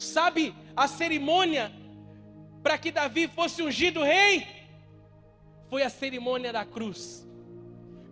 Sabe 0.00 0.54
a 0.74 0.88
cerimônia 0.88 1.70
para 2.62 2.78
que 2.78 2.90
Davi 2.90 3.28
fosse 3.28 3.62
ungido 3.62 4.02
rei? 4.02 4.46
Foi 5.68 5.82
a 5.82 5.90
cerimônia 5.90 6.50
da 6.52 6.64
cruz. 6.64 7.28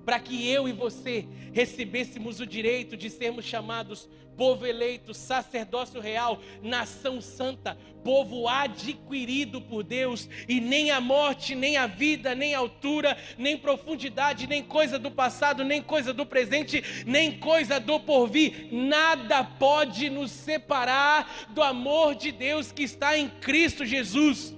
Para 0.08 0.20
que 0.20 0.48
eu 0.48 0.66
e 0.66 0.72
você 0.72 1.28
recebêssemos 1.52 2.40
o 2.40 2.46
direito 2.46 2.96
de 2.96 3.10
sermos 3.10 3.44
chamados 3.44 4.08
povo 4.38 4.64
eleito, 4.64 5.12
sacerdócio 5.12 6.00
real, 6.00 6.40
nação 6.62 7.20
santa, 7.20 7.76
povo 8.02 8.48
adquirido 8.48 9.60
por 9.60 9.82
Deus, 9.82 10.26
e 10.48 10.62
nem 10.62 10.90
a 10.90 10.98
morte, 10.98 11.54
nem 11.54 11.76
a 11.76 11.86
vida, 11.86 12.34
nem 12.34 12.54
a 12.54 12.58
altura, 12.58 13.18
nem 13.36 13.58
profundidade, 13.58 14.46
nem 14.46 14.62
coisa 14.62 14.98
do 14.98 15.10
passado, 15.10 15.62
nem 15.62 15.82
coisa 15.82 16.14
do 16.14 16.24
presente, 16.24 16.82
nem 17.04 17.38
coisa 17.38 17.78
do 17.78 18.00
porvir, 18.00 18.68
nada 18.72 19.44
pode 19.44 20.08
nos 20.08 20.30
separar 20.30 21.50
do 21.50 21.62
amor 21.62 22.14
de 22.14 22.32
Deus 22.32 22.72
que 22.72 22.84
está 22.84 23.18
em 23.18 23.28
Cristo 23.28 23.84
Jesus. 23.84 24.54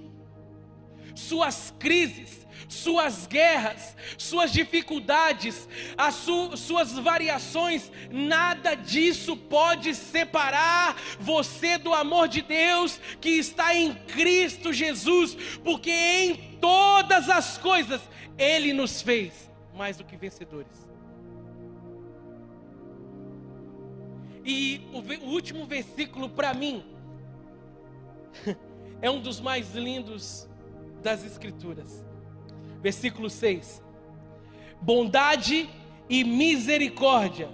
Suas 1.13 1.73
crises, 1.77 2.40
suas 2.71 3.27
guerras, 3.27 3.95
suas 4.17 4.51
dificuldades, 4.51 5.67
as 5.97 6.15
su 6.15 6.55
suas 6.55 6.93
variações, 6.93 7.91
nada 8.09 8.75
disso 8.75 9.35
pode 9.35 9.93
separar 9.93 10.95
você 11.19 11.77
do 11.77 11.93
amor 11.93 12.27
de 12.29 12.41
Deus 12.41 12.99
que 13.19 13.31
está 13.31 13.75
em 13.75 13.93
Cristo 13.93 14.71
Jesus, 14.71 15.35
porque 15.63 15.91
em 15.91 16.57
todas 16.59 17.29
as 17.29 17.57
coisas 17.57 18.01
Ele 18.37 18.71
nos 18.71 19.01
fez 19.01 19.51
mais 19.75 19.97
do 19.97 20.05
que 20.05 20.15
vencedores. 20.15 20.89
E 24.45 24.81
o, 24.93 25.25
o 25.25 25.29
último 25.29 25.65
versículo 25.65 26.29
para 26.29 26.53
mim 26.53 26.85
é 29.01 29.11
um 29.11 29.19
dos 29.19 29.41
mais 29.41 29.75
lindos 29.75 30.47
das 31.03 31.25
Escrituras 31.25 32.10
versículo 32.81 33.29
6. 33.29 33.81
Bondade 34.81 35.69
e 36.09 36.23
misericórdia, 36.23 37.49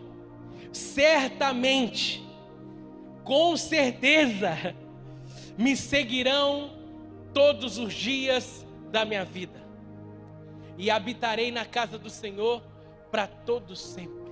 certamente, 0.71 2.23
com 3.23 3.57
certeza, 3.57 4.75
me 5.57 5.75
seguirão 5.75 6.71
todos 7.33 7.77
os 7.77 7.93
dias 7.93 8.65
da 8.91 9.03
minha 9.03 9.25
vida, 9.25 9.61
e 10.77 10.89
habitarei 10.89 11.51
na 11.51 11.65
casa 11.65 11.97
do 11.97 12.09
Senhor 12.09 12.63
para 13.11 13.27
todos 13.27 13.79
sempre. 13.79 14.27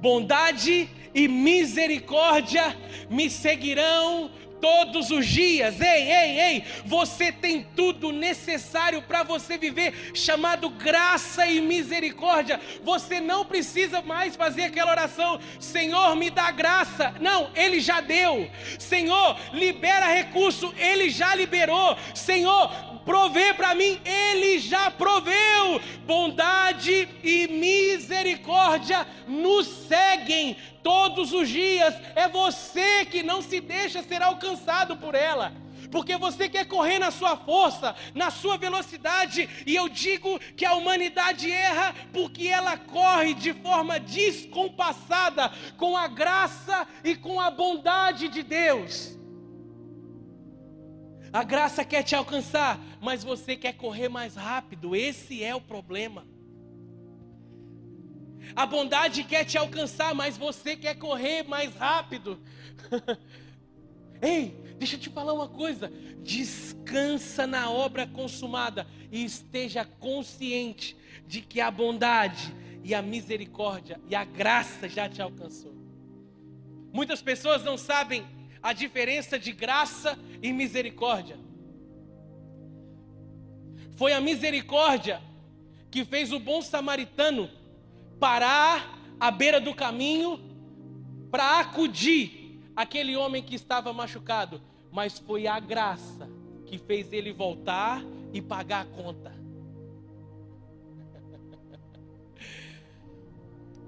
Bondade 0.00 0.90
e 1.14 1.26
misericórdia 1.26 2.76
me 3.08 3.30
seguirão 3.30 4.30
todos 4.64 5.10
os 5.10 5.26
dias. 5.26 5.78
Ei, 5.78 6.10
ei, 6.10 6.40
ei, 6.40 6.64
você 6.86 7.30
tem 7.30 7.66
tudo 7.76 8.10
necessário 8.10 9.02
para 9.02 9.22
você 9.22 9.58
viver, 9.58 10.12
chamado 10.14 10.70
graça 10.70 11.46
e 11.46 11.60
misericórdia. 11.60 12.58
Você 12.82 13.20
não 13.20 13.44
precisa 13.44 14.00
mais 14.00 14.34
fazer 14.36 14.62
aquela 14.62 14.90
oração: 14.90 15.38
Senhor, 15.60 16.16
me 16.16 16.30
dá 16.30 16.50
graça. 16.50 17.14
Não, 17.20 17.50
Ele 17.54 17.78
já 17.78 18.00
deu. 18.00 18.50
Senhor, 18.78 19.36
libera 19.52 20.06
recurso. 20.06 20.72
Ele 20.78 21.10
já 21.10 21.34
liberou. 21.34 21.98
Senhor, 22.14 22.93
provê 23.04 23.54
para 23.54 23.74
mim, 23.74 24.00
Ele 24.04 24.58
já 24.58 24.90
proveu. 24.90 25.80
Bondade 26.06 27.08
e 27.22 27.48
misericórdia 27.48 29.06
nos 29.26 29.66
seguem 29.66 30.56
todos 30.82 31.32
os 31.32 31.48
dias. 31.48 31.94
É 32.14 32.28
você 32.28 33.04
que 33.06 33.22
não 33.22 33.42
se 33.42 33.60
deixa 33.60 34.02
ser 34.02 34.22
alcançado 34.22 34.96
por 34.96 35.14
ela. 35.14 35.52
Porque 35.90 36.16
você 36.16 36.48
quer 36.48 36.66
correr 36.66 36.98
na 36.98 37.12
sua 37.12 37.36
força, 37.36 37.94
na 38.14 38.28
sua 38.28 38.56
velocidade, 38.56 39.48
e 39.64 39.76
eu 39.76 39.88
digo 39.88 40.40
que 40.56 40.64
a 40.64 40.74
humanidade 40.74 41.48
erra 41.48 41.94
porque 42.12 42.48
ela 42.48 42.76
corre 42.76 43.32
de 43.32 43.52
forma 43.52 44.00
descompassada 44.00 45.52
com 45.76 45.96
a 45.96 46.08
graça 46.08 46.84
e 47.04 47.14
com 47.14 47.38
a 47.38 47.48
bondade 47.48 48.26
de 48.28 48.42
Deus. 48.42 49.13
A 51.34 51.42
graça 51.42 51.84
quer 51.84 52.04
te 52.04 52.14
alcançar, 52.14 52.78
mas 53.00 53.24
você 53.24 53.56
quer 53.56 53.72
correr 53.72 54.08
mais 54.08 54.36
rápido. 54.36 54.94
Esse 54.94 55.42
é 55.42 55.52
o 55.52 55.60
problema. 55.60 56.24
A 58.54 58.64
bondade 58.64 59.24
quer 59.24 59.44
te 59.44 59.58
alcançar, 59.58 60.14
mas 60.14 60.36
você 60.36 60.76
quer 60.76 60.94
correr 60.94 61.42
mais 61.42 61.74
rápido. 61.74 62.40
Ei, 64.22 64.56
deixa 64.78 64.94
eu 64.94 65.00
te 65.00 65.10
falar 65.10 65.32
uma 65.32 65.48
coisa. 65.48 65.90
Descansa 66.22 67.48
na 67.48 67.68
obra 67.68 68.06
consumada 68.06 68.86
e 69.10 69.24
esteja 69.24 69.84
consciente 69.84 70.96
de 71.26 71.40
que 71.40 71.60
a 71.60 71.68
bondade 71.68 72.54
e 72.84 72.94
a 72.94 73.02
misericórdia 73.02 74.00
e 74.08 74.14
a 74.14 74.24
graça 74.24 74.88
já 74.88 75.08
te 75.08 75.20
alcançou. 75.20 75.74
Muitas 76.92 77.20
pessoas 77.20 77.64
não 77.64 77.76
sabem 77.76 78.24
a 78.64 78.72
diferença 78.72 79.38
de 79.38 79.52
graça 79.52 80.18
e 80.42 80.50
misericórdia. 80.50 81.38
Foi 83.94 84.14
a 84.14 84.22
misericórdia 84.22 85.20
que 85.90 86.02
fez 86.02 86.32
o 86.32 86.40
bom 86.40 86.62
samaritano 86.62 87.50
parar 88.18 88.98
à 89.20 89.30
beira 89.30 89.60
do 89.60 89.74
caminho 89.74 90.40
para 91.30 91.60
acudir 91.60 92.58
aquele 92.74 93.14
homem 93.14 93.42
que 93.42 93.54
estava 93.54 93.92
machucado, 93.92 94.62
mas 94.90 95.18
foi 95.18 95.46
a 95.46 95.60
graça 95.60 96.26
que 96.64 96.78
fez 96.78 97.12
ele 97.12 97.34
voltar 97.34 98.02
e 98.32 98.40
pagar 98.40 98.80
a 98.80 98.86
conta. 98.86 99.30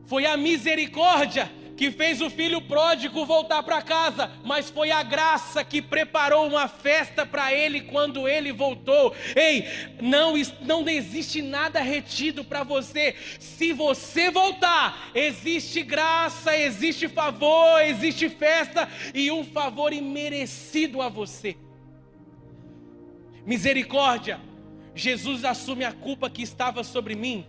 Foi 0.05 0.27
a 0.27 0.37
misericórdia 0.37 1.51
que 1.77 1.91
fez 1.91 2.21
o 2.21 2.31
filho 2.31 2.61
pródigo 2.61 3.27
voltar 3.27 3.63
para 3.63 3.83
casa, 3.83 4.31
mas 4.45 4.71
foi 4.71 4.91
a 4.91 5.03
graça 5.03 5.63
que 5.63 5.83
preparou 5.83 6.47
uma 6.47 6.67
festa 6.67 7.27
para 7.27 7.53
ele 7.53 7.83
quando 7.83 8.27
ele 8.27 8.51
voltou. 8.53 9.15
Ei, 9.35 9.67
não, 10.01 10.35
não 10.63 10.89
existe 10.89 11.43
nada 11.43 11.81
retido 11.81 12.43
para 12.43 12.65
você. 12.65 13.15
Se 13.39 13.73
você 13.73 14.31
voltar, 14.31 15.11
existe 15.15 15.83
graça, 15.83 16.57
existe 16.57 17.09
favor, 17.09 17.81
existe 17.83 18.29
festa 18.29 18.89
e 19.15 19.31
um 19.31 19.45
favor 19.45 19.93
imerecido 19.93 21.03
a 21.03 21.09
você. 21.09 21.57
Misericórdia, 23.45 24.41
Jesus 24.95 25.45
assume 25.45 25.85
a 25.85 25.93
culpa 25.93 26.31
que 26.31 26.43
estava 26.43 26.83
sobre 26.83 27.15
mim. 27.15 27.47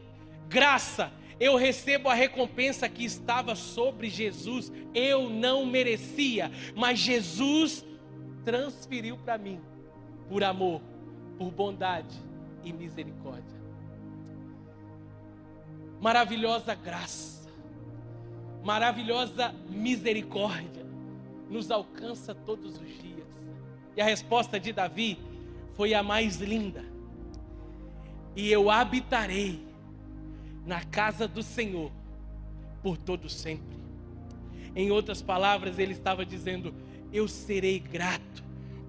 Graça, 0.49 1.11
eu 1.39 1.56
recebo 1.56 2.10
a 2.10 2.13
recompensa 2.13 2.89
que 2.89 3.06
estava 3.06 3.56
sobre 3.56 4.10
Jesus. 4.10 4.71
Eu 4.93 5.30
não 5.30 5.65
merecia, 5.65 6.52
mas 6.76 7.00
Jesus 7.00 7.86
transferiu 8.43 9.17
para 9.17 9.38
mim, 9.38 9.60
por 10.30 10.43
amor, 10.43 10.82
por 11.38 11.52
bondade 11.52 12.15
e 12.63 12.73
misericórdia. 12.73 13.58
maravilhosa 16.00 16.76
graça, 16.76 17.50
maravilhosa 18.63 19.54
misericórdia 19.69 20.86
nos 21.50 21.71
alcança 21.71 22.36
todos 22.36 22.76
os 22.80 22.88
dias. 23.02 23.28
E 23.95 24.02
a 24.02 24.06
resposta 24.06 24.60
de 24.60 24.71
Davi 24.71 25.17
foi 25.73 25.93
a 25.93 26.04
mais 26.04 26.38
linda. 26.38 26.86
E 28.36 28.52
eu 28.52 28.69
habitarei 28.69 29.66
na 30.67 30.84
casa 30.84 31.27
do 31.27 31.41
Senhor 31.41 31.91
por 32.84 32.97
todo 32.97 33.30
sempre. 33.30 33.77
Em 34.75 34.91
outras 34.91 35.21
palavras, 35.21 35.80
ele 35.80 35.93
estava 35.93 36.25
dizendo: 36.25 36.75
Eu 37.12 37.27
serei 37.27 37.80
grato 37.80 38.43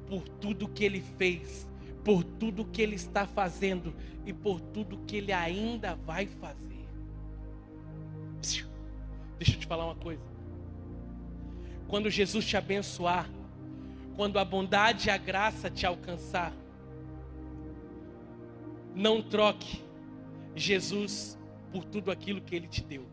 por 0.08 0.28
tudo 0.28 0.68
que 0.68 0.84
ele 0.84 1.00
fez, 1.16 1.66
por 2.04 2.24
tudo 2.24 2.64
que 2.64 2.82
ele 2.82 2.96
está 2.96 3.26
fazendo 3.26 3.94
e 4.26 4.32
por 4.32 4.60
tudo 4.60 4.98
que 5.06 5.16
ele 5.16 5.32
ainda 5.32 5.94
vai 5.94 6.26
fazer. 6.26 6.86
Deixa 9.38 9.54
eu 9.54 9.60
te 9.60 9.66
falar 9.66 9.86
uma 9.86 9.94
coisa. 9.94 10.22
Quando 11.86 12.10
Jesus 12.10 12.44
te 12.44 12.56
abençoar, 12.56 13.30
quando 14.16 14.38
a 14.38 14.44
bondade 14.44 15.08
e 15.08 15.10
a 15.10 15.16
graça 15.16 15.70
te 15.70 15.86
alcançar, 15.86 16.52
não 18.94 19.22
troque 19.22 19.80
Jesus 20.56 21.37
por 21.72 21.84
tudo 21.84 22.10
aquilo 22.10 22.40
que 22.40 22.54
ele 22.54 22.66
te 22.66 22.82
deu. 22.82 23.06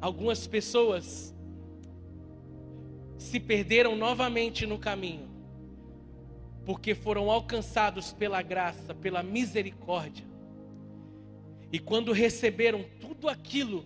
Algumas 0.00 0.46
pessoas 0.46 1.34
se 3.18 3.40
perderam 3.40 3.96
novamente 3.96 4.66
no 4.66 4.78
caminho, 4.78 5.28
porque 6.64 6.94
foram 6.94 7.30
alcançados 7.30 8.12
pela 8.12 8.42
graça, 8.42 8.94
pela 8.94 9.22
misericórdia. 9.22 10.26
E 11.72 11.78
quando 11.78 12.12
receberam 12.12 12.84
tudo 13.00 13.28
aquilo 13.28 13.84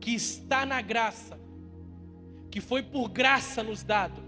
que 0.00 0.14
está 0.14 0.64
na 0.66 0.80
graça, 0.80 1.38
que 2.50 2.60
foi 2.60 2.82
por 2.82 3.08
graça 3.08 3.62
nos 3.62 3.82
dado, 3.82 4.20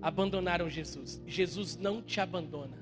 abandonaram 0.00 0.70
Jesus. 0.70 1.22
Jesus 1.26 1.76
não 1.76 2.00
te 2.00 2.20
abandona. 2.20 2.81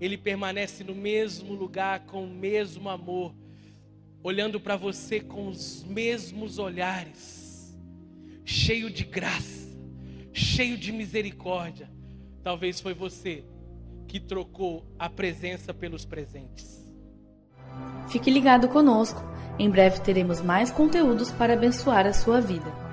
Ele 0.00 0.18
permanece 0.18 0.84
no 0.84 0.94
mesmo 0.94 1.54
lugar, 1.54 2.00
com 2.00 2.24
o 2.24 2.30
mesmo 2.30 2.88
amor, 2.88 3.34
olhando 4.22 4.60
para 4.60 4.76
você 4.76 5.20
com 5.20 5.48
os 5.48 5.84
mesmos 5.84 6.58
olhares, 6.58 7.76
cheio 8.44 8.90
de 8.90 9.04
graça, 9.04 9.76
cheio 10.32 10.76
de 10.76 10.92
misericórdia. 10.92 11.90
Talvez 12.42 12.80
foi 12.80 12.92
você 12.92 13.44
que 14.06 14.20
trocou 14.20 14.86
a 14.98 15.08
presença 15.08 15.72
pelos 15.72 16.04
presentes. 16.04 16.86
Fique 18.08 18.30
ligado 18.30 18.68
conosco. 18.68 19.20
Em 19.58 19.70
breve 19.70 20.00
teremos 20.00 20.40
mais 20.40 20.70
conteúdos 20.70 21.30
para 21.32 21.54
abençoar 21.54 22.06
a 22.06 22.12
sua 22.12 22.40
vida. 22.40 22.85